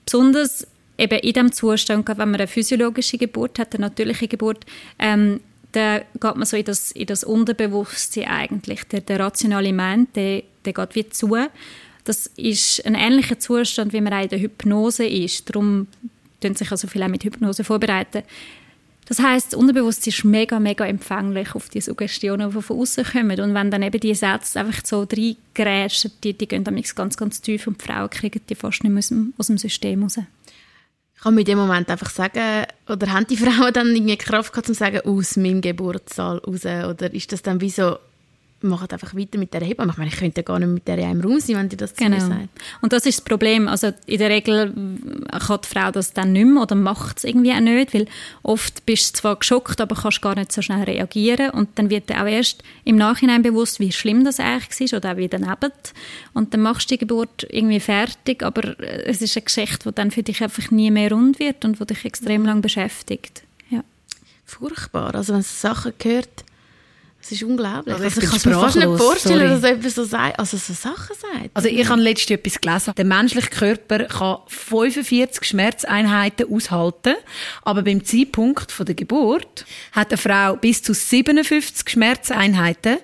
besonders 0.05 0.67
eben 0.99 1.19
in 1.21 1.33
diesem 1.33 1.53
Zustand, 1.53 2.09
wenn 2.09 2.17
man 2.17 2.35
eine 2.35 2.47
physiologische 2.47 3.19
Geburt 3.19 3.59
hat, 3.59 3.75
eine 3.75 3.83
natürliche 3.87 4.29
Geburt, 4.29 4.67
ähm, 4.99 5.41
dann 5.73 6.03
geht 6.15 6.37
man 6.37 6.45
so 6.45 6.57
in 6.57 6.65
das, 6.65 6.93
in 6.93 7.07
das 7.07 7.25
Unterbewusstsein 7.25 8.25
eigentlich. 8.25 8.85
Der, 8.85 9.01
der 9.01 9.21
rationale 9.21 9.73
Mensch, 9.73 10.09
der, 10.15 10.43
der 10.65 10.73
geht 10.73 10.95
wie 10.95 11.09
zu. 11.09 11.37
Das 12.05 12.27
ist 12.37 12.85
ein 12.87 12.95
ähnlicher 12.95 13.39
Zustand, 13.39 13.93
wie 13.93 14.01
man 14.01 14.15
auch 14.15 14.23
in 14.23 14.29
der 14.29 14.41
Hypnose 14.41 15.07
ist. 15.07 15.49
Darum 15.51 15.87
tun 16.41 16.55
sich 16.55 16.71
also 16.71 16.89
viele 16.89 17.09
mit 17.09 17.25
Hypnose 17.25 17.65
vorbereiten. 17.65 18.23
Das 19.09 19.21
heißt, 19.21 19.53
das 19.53 19.59
Unterbewusstsein 19.59 20.13
ist 20.13 20.25
mega, 20.25 20.61
mega 20.61 20.87
empfänglich 20.87 21.55
auf 21.55 21.71
die 21.71 21.81
Suggestionen, 21.81 22.51
die 22.51 22.63
von 22.63 22.79
außen 22.79 23.05
kommen. 23.05 23.41
Und 23.41 23.55
wenn 23.55 23.71
dann 23.71 23.83
eben 23.83 24.01
die 24.01 24.15
Sätze 24.15 24.61
einfach 24.61 24.85
so 24.85 25.07
reingrätschen, 25.11 26.13
die, 26.23 26.35
die 26.35 26.47
gehen 26.47 26.63
dann 26.63 26.81
ganz, 26.95 27.17
ganz 27.17 27.41
tief 27.41 27.67
und 27.67 27.81
die 27.81 27.87
Frauen 27.87 28.11
kriegen 28.11 28.41
die 28.49 28.55
fast 28.55 28.85
nicht 28.85 28.93
mehr 28.93 28.99
aus 28.99 29.09
dem, 29.09 29.33
aus 29.39 29.47
dem 29.47 29.57
System 29.57 30.03
raus. 30.03 30.19
Kann 31.21 31.35
man 31.35 31.41
in 31.41 31.47
dem 31.47 31.59
Moment 31.59 31.91
einfach 31.91 32.11
sagen, 32.11 32.65
oder 32.89 33.13
haben 33.13 33.27
die 33.27 33.37
Frauen 33.37 33.73
dann 33.73 33.95
irgendwie 33.95 34.17
Kraft 34.17 34.53
gehabt, 34.53 34.69
um 34.69 34.75
zu 34.75 34.79
sagen, 34.79 35.01
aus 35.01 35.37
meinem 35.37 35.61
Geburtssaal 35.61 36.39
raus? 36.39 36.65
Oder 36.65 37.13
ist 37.13 37.33
das 37.33 37.43
dann 37.43 37.61
wie 37.61 37.71
so, 37.71 37.99
macht 38.61 38.93
einfach 38.93 39.15
weiter 39.15 39.38
mit 39.38 39.55
der 39.55 39.61
Hebamme. 39.61 39.93
Ich 39.93 39.99
meine, 39.99 40.11
ich 40.11 40.17
könnte 40.17 40.43
gar 40.43 40.59
nicht 40.59 40.69
mit 40.69 40.88
der 40.88 40.99
einem 40.99 41.21
Raum 41.21 41.38
sein, 41.38 41.57
wenn 41.57 41.69
die 41.69 41.77
das 41.77 41.95
genau. 41.95 42.19
zu 42.19 42.25
mir 42.25 42.29
sagt. 42.29 42.49
Und 42.83 42.93
das 42.93 43.07
ist 43.07 43.19
das 43.19 43.25
Problem. 43.25 43.69
Also 43.69 43.93
in 44.07 44.19
der 44.19 44.31
Regel 44.31 44.75
kann 45.31 45.61
die 45.62 45.69
Frau 45.69 45.91
das 45.93 46.12
dann 46.12 46.33
nicht 46.33 46.47
mehr 46.47 46.62
oder 46.62 46.75
macht 46.75 47.19
es 47.19 47.25
irgendwie 47.25 47.53
auch 47.53 47.61
nicht, 47.61 47.95
weil 47.95 48.07
oft 48.43 48.85
bist 48.85 49.15
du 49.15 49.21
zwar 49.21 49.37
geschockt, 49.37 49.81
aber 49.81 49.95
kannst 49.95 50.23
gar 50.23 50.35
nicht 50.35 50.50
so 50.50 50.62
schnell 50.62 50.83
reagieren 50.83 51.50
und 51.50 51.71
dann 51.77 51.91
wird 51.91 52.11
dir 52.11 52.21
auch 52.21 52.27
erst 52.27 52.62
im 52.85 52.97
Nachhinein 52.97 53.43
bewusst, 53.43 53.79
wie 53.79 53.93
schlimm 53.93 54.25
das 54.25 54.41
eigentlich 54.41 54.93
war 54.93 54.99
oder 54.99 55.12
auch 55.12 55.17
wie 55.17 55.29
daneben. 55.29 55.73
Und 56.35 56.53
dann 56.53 56.62
machst 56.62 56.91
du 56.91 56.95
die 56.95 56.99
Geburt 56.99 57.47
irgendwie 57.50 57.81
fertig, 57.81 58.43
aber 58.43 58.81
es 58.81 59.23
ist 59.23 59.37
eine 59.37 59.45
Geschichte, 59.45 59.88
die 59.88 59.95
dann 59.95 60.11
für 60.11 60.23
dich 60.23 60.43
einfach 60.43 60.71
nie 60.71 60.91
mehr 60.91 61.12
rund 61.12 61.38
wird 61.38 61.65
und 61.65 61.79
die 61.79 61.87
dich 61.87 62.05
extrem 62.05 62.45
lang 62.45 62.61
beschäftigt. 62.61 63.43
Ja. 63.71 63.85
Furchtbar. 64.45 65.15
Also 65.15 65.35
wenn 65.35 65.41
es 65.41 65.61
Sachen 65.61 65.93
gehört, 65.99 66.45
das 67.21 67.33
ist 67.33 67.43
unglaublich. 67.43 67.95
Also, 67.95 68.05
also 68.05 68.21
ich 68.21 68.27
kann 68.29 68.37
es 68.37 68.47
mir 68.47 68.55
fast 68.55 68.77
nicht 68.77 68.97
vorstellen, 68.97 69.39
sorry. 69.39 69.61
dass 69.61 69.71
jemand 69.71 69.91
so, 69.93 70.05
sagt, 70.05 70.39
also 70.39 70.57
so 70.57 70.73
Sachen 70.73 71.17
sagt. 71.17 71.51
Also 71.53 71.69
ich 71.69 71.89
habe 71.89 72.01
letztens 72.01 72.39
etwas 72.39 72.61
gelesen. 72.61 72.95
Der 72.97 73.05
menschliche 73.05 73.49
Körper 73.49 74.05
kann 74.05 74.39
45 74.47 75.45
Schmerzeinheiten 75.45 76.53
aushalten, 76.53 77.17
aber 77.63 77.83
beim 77.83 78.05
Zeitpunkt 78.05 78.73
der 78.87 78.95
Geburt 78.95 79.67
hat 79.93 80.11
eine 80.11 80.17
Frau 80.17 80.57
bis 80.57 80.83
zu 80.83 80.95
57 80.95 81.89
Schmerzeinheiten. 81.89 82.99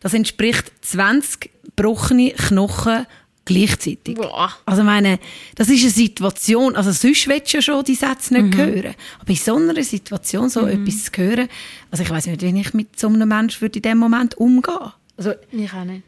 Das 0.00 0.14
entspricht 0.14 0.72
20 0.80 1.50
gebrochene 1.64 2.32
Knochen 2.32 3.06
gleichzeitig. 3.48 4.14
Boah. 4.14 4.52
Also 4.66 4.84
meine, 4.84 5.18
das 5.56 5.68
ist 5.68 5.80
eine 5.82 5.90
Situation, 5.90 6.76
also 6.76 6.92
sonst 6.92 7.26
willst 7.28 7.52
du 7.52 7.56
ja 7.56 7.62
schon 7.62 7.82
die 7.82 7.94
Sätze 7.94 8.34
nicht 8.34 8.54
mhm. 8.54 8.58
hören. 8.58 8.94
Aber 9.18 9.30
in 9.30 9.36
so 9.36 9.56
einer 9.56 9.82
Situation 9.82 10.50
so 10.50 10.62
mhm. 10.62 10.68
etwas 10.68 11.04
zu 11.04 11.10
hören, 11.16 11.48
also 11.90 12.04
ich 12.04 12.10
weiß 12.10 12.26
nicht, 12.26 12.42
wie 12.42 12.60
ich 12.60 12.74
mit 12.74 12.98
so 12.98 13.08
einem 13.08 13.28
Menschen 13.28 13.62
würde 13.62 13.78
in 13.78 13.82
dem 13.82 13.98
Moment 13.98 14.36
umgehen. 14.36 14.92
Also, 15.16 15.32
ich 15.50 15.72
auch 15.72 15.84
nicht. 15.84 16.02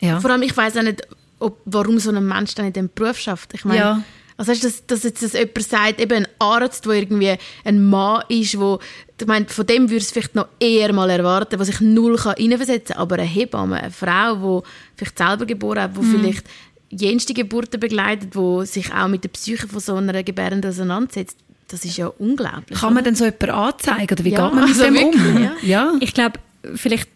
Ja. 0.00 0.20
Vor 0.20 0.30
allem, 0.30 0.42
ich 0.42 0.56
weiß 0.56 0.76
auch 0.76 0.82
nicht, 0.82 1.02
ob, 1.40 1.60
warum 1.64 1.98
so 1.98 2.10
ein 2.10 2.26
Mensch 2.26 2.54
dann 2.54 2.66
in 2.66 2.72
diesem 2.72 2.90
Beruf 2.94 3.18
schafft. 3.18 3.52
Ich 3.54 3.64
meine, 3.64 3.80
ja. 3.80 4.04
Also 4.36 4.50
weißt, 4.50 4.64
dass, 4.64 4.86
dass 4.86 5.02
jetzt 5.04 5.22
das 5.22 5.34
jemand 5.34 5.62
sagt, 5.62 6.00
eben 6.00 6.24
ein 6.24 6.28
Arzt, 6.38 6.86
der 6.86 6.92
irgendwie 6.94 7.36
ein 7.64 7.84
Mann 7.84 8.22
ist, 8.28 8.58
wo, 8.58 8.80
ich 9.20 9.26
meine, 9.26 9.46
von 9.46 9.66
dem 9.66 9.90
würde 9.90 10.02
es 10.02 10.10
vielleicht 10.10 10.34
noch 10.34 10.48
eher 10.58 10.92
mal 10.92 11.08
erwarten, 11.08 11.58
was 11.58 11.68
sich 11.68 11.80
null 11.80 12.16
reinversetzen 12.16 12.94
kann, 12.94 13.02
aber 13.02 13.16
eine 13.16 13.24
Hebamme, 13.24 13.80
eine 13.80 13.90
Frau, 13.92 14.60
die 14.60 14.68
vielleicht 14.96 15.18
selber 15.18 15.46
geboren 15.46 15.82
hat, 15.82 15.96
die 15.96 16.00
mhm. 16.00 16.18
vielleicht 16.18 16.44
jenste 16.90 17.34
Geburten 17.34 17.78
begleitet, 17.78 18.34
die 18.34 18.66
sich 18.66 18.92
auch 18.92 19.08
mit 19.08 19.24
der 19.24 19.28
Psyche 19.28 19.68
von 19.68 19.80
so 19.80 19.94
einer 19.94 20.22
Gebärenden 20.22 20.70
auseinandersetzt, 20.70 21.38
das 21.68 21.84
ist 21.84 21.96
ja 21.96 22.08
unglaublich. 22.18 22.78
Kann 22.78 22.94
man 22.94 23.04
denn 23.04 23.14
so 23.14 23.24
jemanden 23.24 23.50
anzeigen 23.50 24.12
oder 24.12 24.24
wie 24.24 24.30
ja, 24.30 24.46
geht 24.46 24.54
man 24.54 24.64
mit 24.64 24.74
also 24.74 24.84
dem 24.84 24.94
wirklich, 24.94 25.26
um? 25.26 25.42
Ja. 25.42 25.52
ja. 25.62 25.92
Ich 26.00 26.12
glaube, 26.12 26.38
vielleicht, 26.74 27.08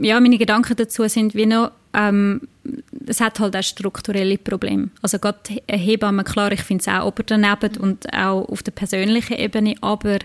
ja, 0.00 0.20
meine 0.20 0.38
Gedanken 0.38 0.76
dazu 0.76 1.06
sind 1.08 1.34
wie 1.34 1.46
noch, 1.46 1.72
ähm, 1.94 2.42
es 3.08 3.20
hat 3.20 3.40
halt 3.40 3.56
auch 3.56 3.62
strukturelle 3.62 4.38
Probleme. 4.38 4.90
Also 5.02 5.18
gerade 5.18 5.38
Hebammen, 5.68 6.24
klar, 6.24 6.52
ich 6.52 6.62
finde 6.62 6.82
es 6.82 6.88
auch 6.88 7.06
ober 7.06 7.22
daneben 7.24 7.76
und 7.78 8.12
auch 8.12 8.48
auf 8.48 8.62
der 8.62 8.72
persönlichen 8.72 9.36
Ebene, 9.36 9.74
aber 9.80 10.18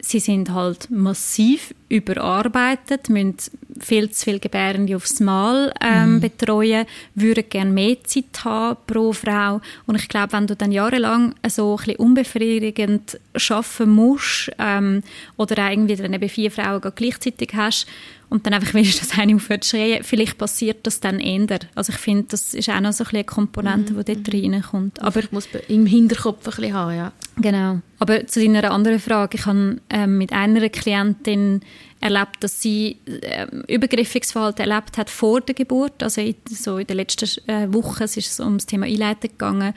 sie 0.00 0.20
sind 0.20 0.52
halt 0.52 0.90
massiv 0.90 1.74
überarbeitet, 1.88 3.08
müssen 3.08 3.36
viel 3.80 4.10
zu 4.10 4.24
viele 4.24 4.40
Gebärende 4.40 4.96
aufs 4.96 5.20
Mal 5.20 5.72
ähm, 5.80 6.14
mhm. 6.14 6.20
betreuen, 6.20 6.86
würden 7.14 7.44
gerne 7.48 7.70
mehr 7.70 7.96
Zeit 8.04 8.44
haben 8.44 8.76
pro 8.86 9.12
Frau. 9.12 9.60
Und 9.86 9.96
ich 9.96 10.08
glaube, 10.08 10.32
wenn 10.32 10.46
du 10.46 10.56
dann 10.56 10.72
jahrelang 10.72 11.34
so 11.48 11.72
ein 11.72 11.76
bisschen 11.76 11.96
unbefriedigend 11.96 13.18
arbeiten 13.34 13.90
musst 13.90 14.50
ähm, 14.58 15.02
oder 15.36 15.64
auch 15.64 15.70
irgendwie 15.70 15.96
dann 15.96 16.12
eben 16.12 16.28
vier 16.28 16.50
Frauen 16.50 16.82
gleichzeitig 16.94 17.50
hast 17.54 17.86
und 18.28 18.44
dann 18.46 18.54
einfach 18.54 18.74
willst, 18.74 19.00
dass 19.00 19.18
eine 19.18 19.34
aufhört 19.34 19.64
zu 19.64 19.76
schreien, 19.76 20.04
vielleicht 20.04 20.38
passiert 20.38 20.86
das 20.86 21.00
dann 21.00 21.20
eher. 21.20 21.60
Also 21.74 21.92
ich 21.92 21.98
finde, 21.98 22.26
das 22.30 22.54
ist 22.54 22.68
auch 22.68 22.80
noch 22.80 22.92
so 22.92 23.04
ein 23.04 23.08
eine 23.18 23.24
Komponente, 23.24 23.92
mhm. 23.92 24.04
die 24.04 24.14
dort 24.14 24.34
reinkommt. 24.34 25.02
Aber 25.02 25.20
ich 25.20 25.32
muss 25.32 25.48
im 25.68 25.86
Hinterkopf 25.86 26.46
ein 26.46 26.50
bisschen 26.50 26.74
haben, 26.74 26.96
ja. 26.96 27.12
Genau. 27.36 27.80
Aber 27.98 28.26
zu 28.26 28.40
deiner 28.40 28.70
anderen 28.70 29.00
Frage, 29.00 29.38
ich 29.38 29.46
habe 29.46 29.78
ähm, 29.90 30.18
mit 30.18 30.32
einer 30.32 30.68
Klientin 30.68 31.60
erlebt, 32.00 32.36
dass 32.40 32.62
sie 32.62 32.98
äh, 33.06 33.46
Übergriffungsverhalten 33.66 34.68
erlebt 34.68 34.98
hat 34.98 35.10
vor 35.10 35.40
der 35.40 35.54
Geburt, 35.54 36.02
also 36.02 36.20
in, 36.20 36.36
so 36.48 36.78
in 36.78 36.86
den 36.86 36.96
letzten 36.96 37.28
äh, 37.48 37.72
Wochen, 37.72 38.04
es 38.04 38.16
ist 38.16 38.40
um 38.40 38.58
das 38.58 38.66
Thema 38.66 38.86
Einleitung 38.86 39.30
gegangen 39.30 39.74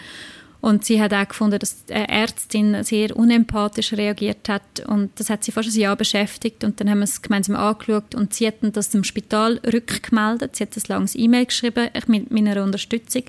und 0.62 0.86
sie 0.86 1.02
hat 1.02 1.12
auch 1.12 1.28
gefunden, 1.28 1.58
dass 1.58 1.86
die 1.86 1.94
Ärztin 1.94 2.84
sehr 2.84 3.18
unempathisch 3.18 3.94
reagiert 3.94 4.48
hat. 4.48 4.82
Und 4.88 5.10
das 5.20 5.32
hat 5.32 5.44
sie 5.44 5.52
fast 5.52 5.70
ein 5.70 5.80
Jahr 5.80 5.96
beschäftigt. 5.96 6.64
Und 6.64 6.80
dann 6.80 6.88
haben 6.88 7.00
wir 7.00 7.06
es 7.06 7.24
gemeinsam 7.24 7.56
angeschaut. 7.56 8.14
Und 8.14 8.36
sie 8.36 8.46
hat 8.46 8.58
das 8.62 8.94
im 8.94 9.04
Spital 9.04 9.60
rückgemeldet. 9.66 10.56
Sie 10.56 10.64
hat 10.64 10.78
ein 10.78 10.84
langes 10.88 11.16
E-Mail 11.16 11.48
geschrieben 11.48 11.90
mit 12.06 12.30
meiner 12.30 12.64
Unterstützung. 12.64 13.24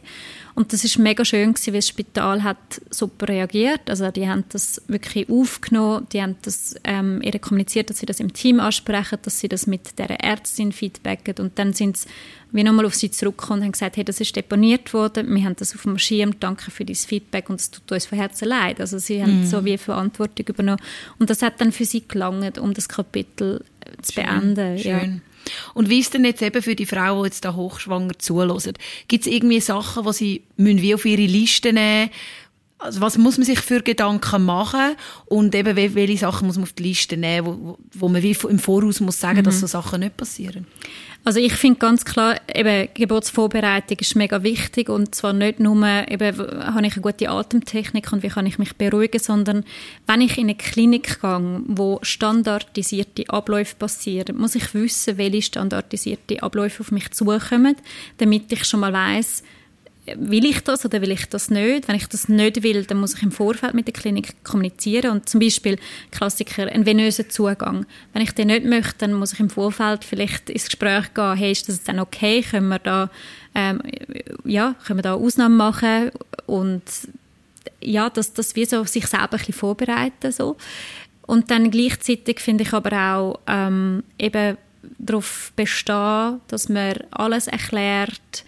Und 0.54 0.74
das 0.74 0.84
ist 0.84 0.98
mega 0.98 1.24
schön 1.24 1.54
gewesen, 1.54 1.72
weil 1.72 1.78
das 1.78 1.88
Spital 1.88 2.42
hat 2.42 2.58
super 2.90 3.28
reagiert. 3.28 3.88
Also 3.88 4.10
die 4.10 4.28
haben 4.28 4.44
das 4.50 4.82
wirklich 4.86 5.30
aufgenommen, 5.30 6.06
die 6.12 6.20
haben 6.20 6.36
das 6.42 6.74
ähm, 6.84 7.22
ihr 7.22 7.38
kommuniziert, 7.38 7.88
dass 7.88 8.00
sie 8.00 8.06
das 8.06 8.20
im 8.20 8.34
Team 8.34 8.60
ansprechen, 8.60 9.18
dass 9.22 9.40
sie 9.40 9.48
das 9.48 9.66
mit 9.66 9.98
der 9.98 10.22
Ärztin 10.22 10.72
feedbacken. 10.72 11.36
Und 11.38 11.58
dann 11.58 11.72
sind 11.72 11.96
sie 11.96 12.08
wie 12.52 12.62
nochmal 12.62 12.87
auf 12.87 12.94
sie 12.94 13.11
zurückgekommen 13.11 13.61
und 13.61 13.64
haben 13.64 13.73
gesagt, 13.73 13.97
hey, 13.97 14.04
das 14.04 14.21
ist 14.21 14.37
deponiert 14.37 14.92
worden, 14.92 15.35
wir 15.35 15.44
haben 15.44 15.56
das 15.56 15.75
auf 15.75 15.82
dem 15.82 15.99
Schirm, 15.99 16.38
danke 16.38 16.71
für 16.71 16.85
dein 16.85 16.97
Feedback 16.97 17.49
und 17.50 17.61
es 17.61 17.71
tut 17.71 17.90
uns 17.90 18.06
von 18.06 18.18
Herzen 18.18 18.49
leid. 18.49 18.80
Also 18.80 18.99
sie 18.99 19.23
haben 19.23 19.42
mm. 19.42 19.47
so 19.47 19.64
wie 19.64 19.78
Verantwortung 19.78 20.47
übernommen 20.47 20.80
und 21.18 21.30
das 21.30 21.42
hat 21.42 21.61
dann 21.61 21.73
für 21.73 21.85
sie 21.85 22.06
gelangt, 22.06 22.59
um 22.59 22.75
das 22.75 22.88
Kapitel 22.88 23.64
zu 24.02 24.12
Schön. 24.12 24.25
beenden. 24.25 24.78
Schön. 24.78 25.14
Ja. 25.14 25.21
Und 25.75 25.88
wie 25.88 25.99
ist 25.99 26.14
denn 26.14 26.25
jetzt 26.25 26.42
eben 26.42 26.62
für 26.62 26.76
die 26.76 26.87
Frau, 26.87 27.23
die 27.23 27.26
jetzt 27.26 27.44
da 27.44 27.54
hochschwanger 27.54 28.18
zuhören? 28.18 28.75
Gibt 29.09 29.26
es 29.26 29.32
irgendwie 29.32 29.61
Sachen, 29.61 30.04
die 30.04 30.12
sie 30.12 30.42
müssen 30.56 30.82
wie 30.82 30.94
auf 30.94 31.04
ihre 31.04 31.23
Liste 31.23 31.73
nehmen 31.73 32.11
also 32.82 33.00
was 33.00 33.16
muss 33.18 33.38
man 33.38 33.46
sich 33.46 33.60
für 33.60 33.80
Gedanken 33.80 34.44
machen 34.44 34.96
und 35.26 35.54
eben 35.54 35.76
welche 35.76 36.18
Sachen 36.18 36.46
muss 36.46 36.56
man 36.56 36.64
auf 36.64 36.72
die 36.72 36.82
Liste 36.82 37.16
nehmen, 37.16 37.46
wo, 37.46 37.78
wo 37.94 38.08
man 38.08 38.22
wie 38.22 38.36
im 38.48 38.58
Voraus 38.58 39.00
muss 39.00 39.20
sagen, 39.20 39.40
mhm. 39.40 39.44
dass 39.44 39.60
so 39.60 39.66
Sachen 39.66 40.00
nicht 40.00 40.16
passieren. 40.16 40.66
Also 41.24 41.38
ich 41.38 41.52
finde 41.52 41.78
ganz 41.78 42.04
klar, 42.04 42.40
eben 42.52 42.88
Geburtsvorbereitung 42.94 43.96
ist 44.00 44.16
mega 44.16 44.42
wichtig 44.42 44.88
und 44.88 45.14
zwar 45.14 45.32
nicht 45.32 45.60
nur, 45.60 45.76
eben, 46.08 46.36
habe 46.36 46.84
ich 46.84 46.94
eine 46.94 47.02
gute 47.02 47.30
Atemtechnik 47.30 48.12
und 48.12 48.24
wie 48.24 48.28
kann 48.28 48.46
ich 48.46 48.58
mich 48.58 48.74
beruhigen, 48.74 49.20
sondern 49.20 49.64
wenn 50.08 50.20
ich 50.20 50.36
in 50.36 50.44
eine 50.44 50.56
Klinik 50.56 51.20
gehe, 51.20 51.62
wo 51.66 52.00
standardisierte 52.02 53.30
Abläufe 53.30 53.76
passieren, 53.76 54.36
muss 54.36 54.56
ich 54.56 54.74
wissen, 54.74 55.16
welche 55.16 55.42
standardisierte 55.42 56.42
Abläufe 56.42 56.80
auf 56.80 56.90
mich 56.90 57.12
zukommen, 57.12 57.76
damit 58.18 58.50
ich 58.50 58.64
schon 58.64 58.80
mal 58.80 58.92
weiß 58.92 59.44
will 60.06 60.44
ich 60.44 60.61
das 60.64 60.85
oder 60.85 61.00
will 61.00 61.12
ich 61.12 61.26
das 61.28 61.49
nicht? 61.50 61.87
Wenn 61.87 61.94
ich 61.94 62.09
das 62.09 62.28
nicht 62.28 62.62
will, 62.62 62.85
dann 62.85 62.99
muss 62.99 63.14
ich 63.14 63.23
im 63.23 63.30
Vorfeld 63.30 63.75
mit 63.75 63.87
der 63.87 63.94
Klinik 63.94 64.42
kommunizieren 64.42 65.12
und 65.12 65.28
zum 65.28 65.40
Beispiel 65.40 65.78
Klassiker, 66.11 66.66
einen 66.66 66.87
venösen 66.87 67.30
Zugang. 67.30 67.87
Wenn 68.12 68.23
ich 68.23 68.32
den 68.32 68.49
nicht 68.49 68.64
möchte, 68.64 68.99
dann 68.99 69.14
muss 69.14 69.32
ich 69.32 69.40
im 69.40 69.50
Vorfeld 69.50 70.04
vielleicht 70.04 70.50
ins 70.50 70.66
Gespräch 70.66 71.14
gehen, 71.14 71.37
hey, 71.37 71.52
ist 71.52 71.68
das 71.68 71.85
dann 71.85 72.00
okay? 72.00 72.42
Können 72.42 72.68
wir 72.68 72.80
da, 72.80 73.11
ähm, 73.54 73.80
ja, 74.44 74.75
können 74.85 74.99
wir 74.99 75.02
da 75.02 75.14
Ausnahmen 75.14 75.56
machen? 75.56 76.11
Und 76.47 76.82
ja, 77.80 78.11
dass 78.11 78.32
das 78.32 78.56
wie 78.56 78.64
so 78.64 78.85
sich 78.85 79.06
selber 79.06 79.32
ein 79.32 79.38
bisschen 79.38 79.54
vorbereiten 79.54 80.32
so. 80.32 80.56
Und 81.26 81.50
dann 81.52 81.71
gleichzeitig 81.71 82.40
finde 82.40 82.64
ich 82.64 82.73
aber 82.73 82.92
auch 82.92 83.40
ähm, 83.47 84.02
eben 84.18 84.56
darauf 84.99 85.52
bestehen, 85.54 86.40
dass 86.49 86.68
man 86.68 86.94
alles 87.12 87.47
erklärt, 87.47 88.44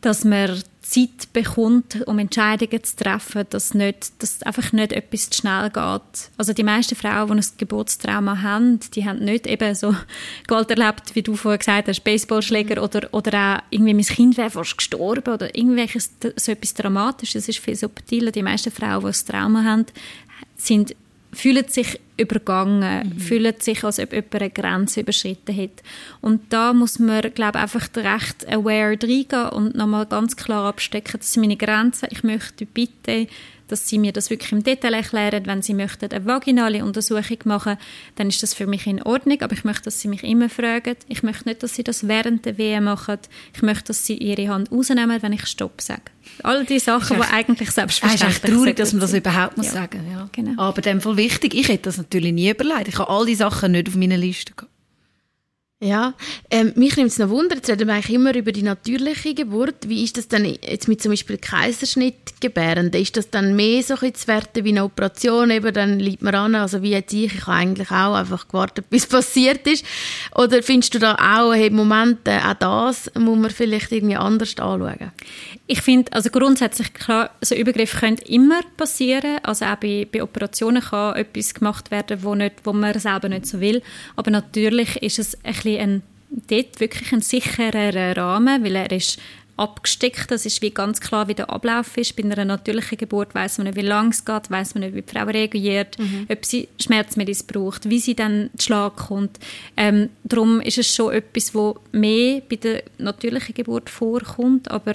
dass 0.00 0.24
man 0.24 0.62
Zeit 0.82 1.32
bekommt, 1.32 2.02
um 2.06 2.18
Entscheidungen 2.18 2.82
zu 2.82 2.96
treffen, 2.96 3.44
dass, 3.50 3.74
nicht, 3.74 4.12
dass 4.22 4.42
einfach 4.42 4.72
nicht 4.72 4.92
etwas 4.92 5.30
zu 5.30 5.40
schnell 5.40 5.70
geht. 5.70 6.30
Also 6.36 6.52
die 6.52 6.64
meisten 6.64 6.96
Frauen, 6.96 7.28
die 7.28 7.46
ein 7.46 7.58
Geburtstrauma 7.58 8.42
haben, 8.42 8.80
die 8.94 9.04
haben 9.04 9.20
nicht 9.20 9.46
eben 9.46 9.74
so 9.74 9.94
Gewalt 10.48 10.70
erlebt, 10.70 11.14
wie 11.14 11.22
du 11.22 11.36
vorher 11.36 11.58
gesagt 11.58 11.86
hast, 11.86 12.02
Baseballschläger 12.02 12.76
mhm. 12.76 12.82
oder, 12.82 13.08
oder 13.12 13.38
auch 13.38 13.62
irgendwie 13.70 13.94
mein 13.94 14.04
Kind 14.04 14.36
wäre 14.36 14.50
fast 14.50 14.78
gestorben 14.78 15.32
oder 15.32 15.54
irgendwelches 15.54 16.10
so 16.36 16.52
etwas 16.52 16.74
Dramatisches. 16.74 17.46
Das 17.46 17.56
ist 17.56 17.64
viel 17.64 17.76
subtiler. 17.76 18.32
Die 18.32 18.42
meisten 18.42 18.72
Frauen, 18.72 19.02
die 19.02 19.06
ein 19.06 19.26
Trauma 19.26 19.64
haben, 19.64 19.86
sind 20.56 20.96
fühlen 21.32 21.68
sich 21.68 22.00
übergangen, 22.16 23.08
mhm. 23.08 23.18
fühlen 23.18 23.54
sich, 23.58 23.82
als 23.84 23.98
ob 23.98 24.12
jemand 24.12 24.34
eine 24.34 24.50
Grenze 24.50 25.00
überschritten 25.00 25.56
hat. 25.56 25.82
Und 26.20 26.52
da 26.52 26.72
muss 26.72 26.98
man, 26.98 27.22
glaube 27.34 27.58
ich, 27.58 27.62
einfach 27.62 27.88
recht 27.96 28.46
aware 28.48 28.98
reingehen 29.02 29.48
und 29.50 29.74
nochmal 29.74 30.06
ganz 30.06 30.36
klar 30.36 30.68
abstecken, 30.68 31.18
das 31.18 31.32
sind 31.32 31.42
meine 31.42 31.56
Grenzen. 31.56 32.08
Ich 32.10 32.22
möchte 32.22 32.66
bitte 32.66 33.26
dass 33.70 33.88
sie 33.88 33.98
mir 33.98 34.12
das 34.12 34.30
wirklich 34.30 34.52
im 34.52 34.62
Detail 34.62 34.94
erklären. 34.94 35.46
Wenn 35.46 35.62
sie 35.62 35.74
möchten 35.74 36.10
eine 36.10 36.26
vaginale 36.26 36.84
Untersuchung 36.84 37.38
machen, 37.44 37.76
dann 38.16 38.28
ist 38.28 38.42
das 38.42 38.54
für 38.54 38.66
mich 38.66 38.86
in 38.86 39.02
Ordnung, 39.02 39.40
aber 39.40 39.52
ich 39.52 39.64
möchte, 39.64 39.84
dass 39.84 40.00
sie 40.00 40.08
mich 40.08 40.24
immer 40.24 40.48
fragen. 40.48 40.96
Ich 41.08 41.22
möchte 41.22 41.48
nicht, 41.48 41.62
dass 41.62 41.74
sie 41.74 41.84
das 41.84 42.08
während 42.08 42.44
der 42.44 42.58
Wehe 42.58 42.80
machen. 42.80 43.18
Ich 43.54 43.62
möchte, 43.62 43.84
dass 43.84 44.06
sie 44.06 44.16
ihre 44.16 44.48
Hand 44.48 44.70
rausnehmen, 44.72 45.22
wenn 45.22 45.32
ich 45.32 45.46
Stopp 45.46 45.80
sage. 45.80 46.02
All 46.42 46.64
die 46.64 46.78
Sachen, 46.78 47.16
die 47.16 47.22
eigentlich 47.22 47.70
selbstverständlich 47.70 48.34
sind. 48.34 48.44
Es 48.44 48.50
ist 48.50 48.56
traurig, 48.56 48.76
dass 48.76 48.92
man 48.92 49.00
das 49.00 49.14
überhaupt 49.14 49.56
muss 49.56 49.66
ja. 49.66 49.72
sagen 49.72 50.06
ja. 50.10 50.28
Genau. 50.32 50.62
Aber 50.62 50.78
in 50.78 50.82
dem 50.82 51.00
Fall 51.00 51.16
wichtig, 51.16 51.54
ich 51.54 51.68
hätte 51.68 51.84
das 51.84 51.96
natürlich 51.96 52.32
nie 52.32 52.50
überlegt. 52.50 52.88
Ich 52.88 52.98
habe 52.98 53.10
all 53.10 53.26
die 53.26 53.34
Sachen 53.34 53.72
nicht 53.72 53.88
auf 53.88 53.96
meiner 53.96 54.16
Liste 54.16 54.52
gehabt. 54.54 54.69
Ja, 55.82 56.12
ähm, 56.50 56.74
mich 56.76 56.94
nimmt 56.98 57.10
es 57.10 57.18
noch 57.18 57.30
Wunder, 57.30 57.56
jetzt 57.56 57.70
reden 57.70 57.88
wir 57.88 57.94
eigentlich 57.94 58.14
immer 58.14 58.34
über 58.34 58.52
die 58.52 58.62
natürliche 58.62 59.32
Geburt. 59.32 59.88
Wie 59.88 60.04
ist 60.04 60.18
das 60.18 60.28
dann 60.28 60.44
jetzt 60.44 60.88
mit 60.88 61.00
zum 61.00 61.12
Beispiel 61.12 61.38
Kaiserschnittgebärenden? 61.38 63.00
Ist 63.00 63.16
das 63.16 63.30
dann 63.30 63.56
mehr 63.56 63.82
so 63.82 63.94
ein 63.94 64.14
zu 64.14 64.28
werten 64.28 64.66
wie 64.66 64.72
eine 64.72 64.84
Operation? 64.84 65.50
Eben, 65.50 65.72
dann 65.72 65.98
liegt 65.98 66.20
man 66.20 66.34
an, 66.34 66.54
also 66.54 66.82
wie 66.82 66.90
jetzt 66.90 67.14
ich, 67.14 67.34
ich 67.34 67.46
habe 67.46 67.56
eigentlich 67.56 67.90
auch 67.90 68.12
einfach 68.12 68.46
gewartet, 68.46 68.84
bis 68.90 69.06
passiert 69.06 69.66
ist. 69.66 69.86
Oder 70.34 70.62
findest 70.62 70.94
du 70.96 70.98
da 70.98 71.14
auch, 71.14 71.54
hey, 71.54 71.70
Moment, 71.70 72.28
äh, 72.28 72.40
auch 72.44 72.52
das 72.52 73.10
muss 73.18 73.38
man 73.38 73.50
vielleicht 73.50 73.90
irgendwie 73.90 74.16
anders 74.16 74.58
anschauen? 74.58 75.12
Ich 75.70 75.82
finde, 75.82 76.12
also 76.12 76.30
grundsätzlich 76.30 76.92
klar, 76.94 77.30
so 77.40 77.54
Übergriffe 77.54 78.00
können 78.00 78.18
immer 78.26 78.60
passieren. 78.76 79.38
Also 79.44 79.66
auch 79.66 79.76
bei, 79.76 80.04
bei 80.10 80.20
Operationen 80.20 80.82
kann 80.82 81.14
etwas 81.14 81.54
gemacht 81.54 81.92
werden, 81.92 82.24
wo, 82.24 82.34
nicht, 82.34 82.56
wo 82.64 82.72
man 82.72 82.98
selber 82.98 83.28
nicht 83.28 83.46
so 83.46 83.60
will. 83.60 83.80
Aber 84.16 84.32
natürlich 84.32 85.00
ist 85.00 85.20
es 85.20 85.36
ein 85.44 85.54
bisschen 85.54 85.78
ein, 85.78 86.02
dort 86.48 86.80
wirklich 86.80 87.12
ein 87.12 87.20
sicherer 87.20 88.16
Rahmen, 88.16 88.64
weil 88.64 88.74
er 88.74 88.90
ist 88.90 89.20
abgesteckt. 89.56 90.32
Das 90.32 90.44
ist 90.44 90.60
wie 90.60 90.70
ganz 90.70 91.00
klar, 91.00 91.28
wie 91.28 91.34
der 91.36 91.50
Ablauf 91.50 91.96
ist. 91.96 92.16
Bei 92.16 92.24
einer 92.24 92.44
natürlichen 92.44 92.98
Geburt 92.98 93.32
weiß 93.32 93.58
man 93.58 93.68
nicht, 93.68 93.76
wie 93.76 93.82
lange 93.82 94.10
es 94.10 94.24
geht, 94.24 94.50
weiß 94.50 94.74
man 94.74 94.82
nicht, 94.82 94.96
wie 94.96 95.02
die 95.02 95.12
Frau 95.12 95.24
reagiert, 95.26 96.00
mhm. 96.00 96.26
ob 96.28 96.44
sie 96.44 96.66
Schmerzmittel 96.80 97.36
braucht, 97.46 97.88
wie 97.88 98.00
sie 98.00 98.16
dann 98.16 98.50
zu 98.58 98.66
Schlag 98.66 98.96
kommt. 98.96 99.38
Ähm, 99.76 100.08
darum 100.24 100.60
ist 100.62 100.78
es 100.78 100.92
schon 100.92 101.12
etwas, 101.12 101.54
wo 101.54 101.78
mehr 101.92 102.42
bei 102.50 102.56
der 102.56 102.82
natürlichen 102.98 103.54
Geburt 103.54 103.88
vorkommt, 103.88 104.68
aber 104.68 104.94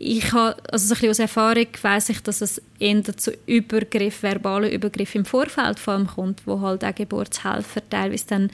ich 0.00 0.32
habe, 0.32 0.56
also 0.70 0.86
so 0.86 0.94
ein 0.94 0.96
bisschen 0.96 1.10
aus 1.10 1.18
Erfahrung 1.18 1.66
weiß 1.80 2.10
ich, 2.10 2.22
dass 2.22 2.40
es 2.40 2.62
eher 2.78 3.02
zu 3.16 3.32
Übergriff, 3.46 4.22
verbalen 4.22 4.70
Übergriff 4.70 5.14
im 5.16 5.24
Vorfeld 5.24 5.78
vor 5.80 5.94
allem 5.94 6.06
kommt, 6.06 6.46
wo 6.46 6.60
halt 6.60 6.84
auch 6.84 6.94
Geburtshelfer 6.94 7.82
teilweise 7.88 8.26
dann 8.28 8.50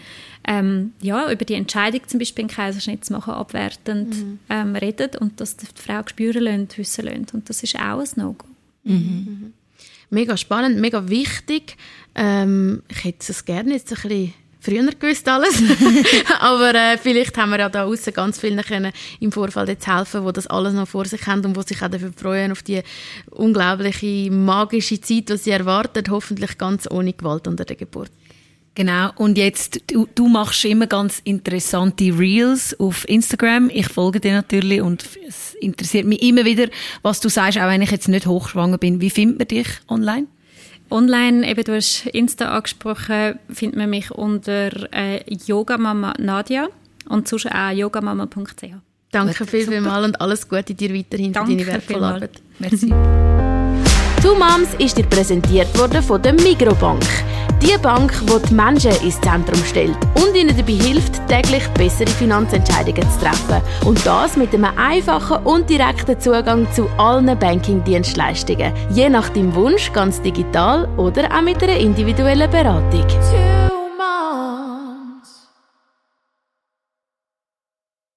ähm, 0.46 0.92
ja, 1.00 1.30
über 1.30 1.44
die 1.44 1.54
Entscheidung 1.54 2.00
zum 2.06 2.18
Beispiel 2.18 2.42
einen 2.44 2.50
Kaiserschnitt 2.50 3.04
zu 3.04 3.12
machen, 3.12 3.34
abwertend 3.34 4.16
mhm. 4.16 4.38
ähm, 4.48 4.74
reden 4.74 5.10
und 5.20 5.40
dass 5.40 5.56
die 5.56 5.66
Frau 5.74 6.00
spüren 6.06 6.44
lassen, 6.44 6.68
wissen 6.76 7.04
lassen. 7.04 7.26
Und 7.34 7.50
das 7.50 7.62
ist 7.62 7.76
auch 7.76 8.00
ein 8.00 8.08
No-Go. 8.16 8.46
Mhm. 8.84 8.94
Mhm. 8.94 9.52
Mega 10.10 10.36
spannend, 10.36 10.80
mega 10.80 11.08
wichtig. 11.08 11.76
Ähm, 12.14 12.82
ich 12.88 13.04
hätte 13.04 13.32
es 13.32 13.44
gerne 13.44 13.72
jetzt 13.72 13.92
ein 13.92 14.08
bisschen 14.08 14.34
früher 14.64 14.90
gewusst 14.98 15.28
alles. 15.28 15.62
Aber 16.40 16.74
äh, 16.74 16.98
vielleicht 16.98 17.36
haben 17.36 17.50
wir 17.50 17.58
ja 17.58 17.68
da 17.68 17.84
außen 17.84 18.12
ganz 18.12 18.38
vielen 18.38 18.62
können 18.62 18.92
im 19.20 19.32
Vorfall 19.32 19.68
jetzt 19.68 19.86
helfen, 19.86 20.24
wo 20.24 20.32
das 20.32 20.46
alles 20.46 20.74
noch 20.74 20.88
vor 20.88 21.04
sich 21.04 21.26
haben 21.26 21.44
und 21.44 21.56
wo 21.56 21.62
sich 21.62 21.82
auch 21.82 21.88
dafür 21.88 22.12
freuen 22.16 22.52
auf 22.52 22.62
die 22.62 22.82
unglaubliche 23.30 24.30
magische 24.30 25.00
Zeit, 25.00 25.28
die 25.28 25.36
sie 25.36 25.50
erwartet, 25.50 26.08
hoffentlich 26.08 26.58
ganz 26.58 26.90
ohne 26.90 27.12
Gewalt 27.12 27.46
unter 27.46 27.64
der 27.64 27.76
Geburt. 27.76 28.10
Genau. 28.74 29.10
Und 29.14 29.38
jetzt, 29.38 29.82
du, 29.92 30.08
du 30.14 30.26
machst 30.26 30.64
immer 30.64 30.88
ganz 30.88 31.20
interessante 31.22 32.18
Reels 32.18 32.78
auf 32.80 33.08
Instagram. 33.08 33.70
Ich 33.72 33.86
folge 33.86 34.18
dir 34.18 34.32
natürlich 34.32 34.80
und 34.80 35.04
es 35.28 35.54
interessiert 35.60 36.06
mich 36.06 36.22
immer 36.22 36.44
wieder, 36.44 36.66
was 37.02 37.20
du 37.20 37.28
sagst, 37.28 37.58
auch 37.58 37.68
wenn 37.68 37.82
ich 37.82 37.92
jetzt 37.92 38.08
nicht 38.08 38.26
hochschwanger 38.26 38.78
bin. 38.78 39.00
Wie 39.00 39.10
findet 39.10 39.38
man 39.38 39.48
dich 39.48 39.68
online? 39.88 40.26
Online, 40.90 41.48
eben 41.48 41.64
du 41.64 41.74
hast 41.74 42.06
Insta 42.06 42.50
angesprochen, 42.50 43.38
findet 43.50 43.78
man 43.78 43.90
mich 43.90 44.10
unter 44.10 44.92
äh, 44.92 45.22
Yogamama 45.46 46.14
Nadia 46.18 46.68
und 47.08 47.26
sonst 47.28 47.46
auch 47.46 47.70
yogamama.ch. 47.70 48.64
Danke 49.10 49.46
viel, 49.46 49.66
vielmals 49.66 50.06
und 50.06 50.20
alles 50.20 50.48
Gute 50.48 50.74
dir 50.74 50.94
weiterhin 50.94 51.32
Danke 51.32 51.52
für 51.52 51.56
deine 51.56 51.66
wertvolle 51.66 52.06
Arbeit. 52.06 52.42
Merci. 52.58 52.88
Two 54.22 54.34
Moms 54.34 54.74
ist 54.78 54.96
dir 54.96 55.04
präsentiert 55.04 55.76
worden 55.78 56.02
von 56.02 56.20
der 56.20 56.32
Migrobank. 56.32 57.04
Die 57.64 57.78
Bank, 57.78 58.12
die 58.20 58.48
die 58.48 58.54
Menschen 58.54 58.92
ins 59.02 59.18
Zentrum 59.22 59.58
stellt 59.64 59.96
und 60.16 60.36
ihnen 60.36 60.54
dabei 60.54 60.74
hilft, 60.74 61.26
täglich 61.28 61.66
bessere 61.68 62.10
Finanzentscheidungen 62.10 63.08
zu 63.10 63.20
treffen. 63.20 63.62
Und 63.86 64.04
das 64.04 64.36
mit 64.36 64.52
einem 64.52 64.66
einfachen 64.76 65.46
und 65.46 65.70
direkten 65.70 66.20
Zugang 66.20 66.66
zu 66.72 66.86
allen 66.98 67.38
Banking-Dienstleistungen. 67.38 68.70
Je 68.90 69.08
nach 69.08 69.30
deinem 69.30 69.54
Wunsch 69.54 69.90
ganz 69.94 70.20
digital 70.20 70.86
oder 70.98 71.24
auch 71.34 71.40
mit 71.40 71.62
einer 71.62 71.78
individuellen 71.78 72.50
Beratung. 72.50 73.06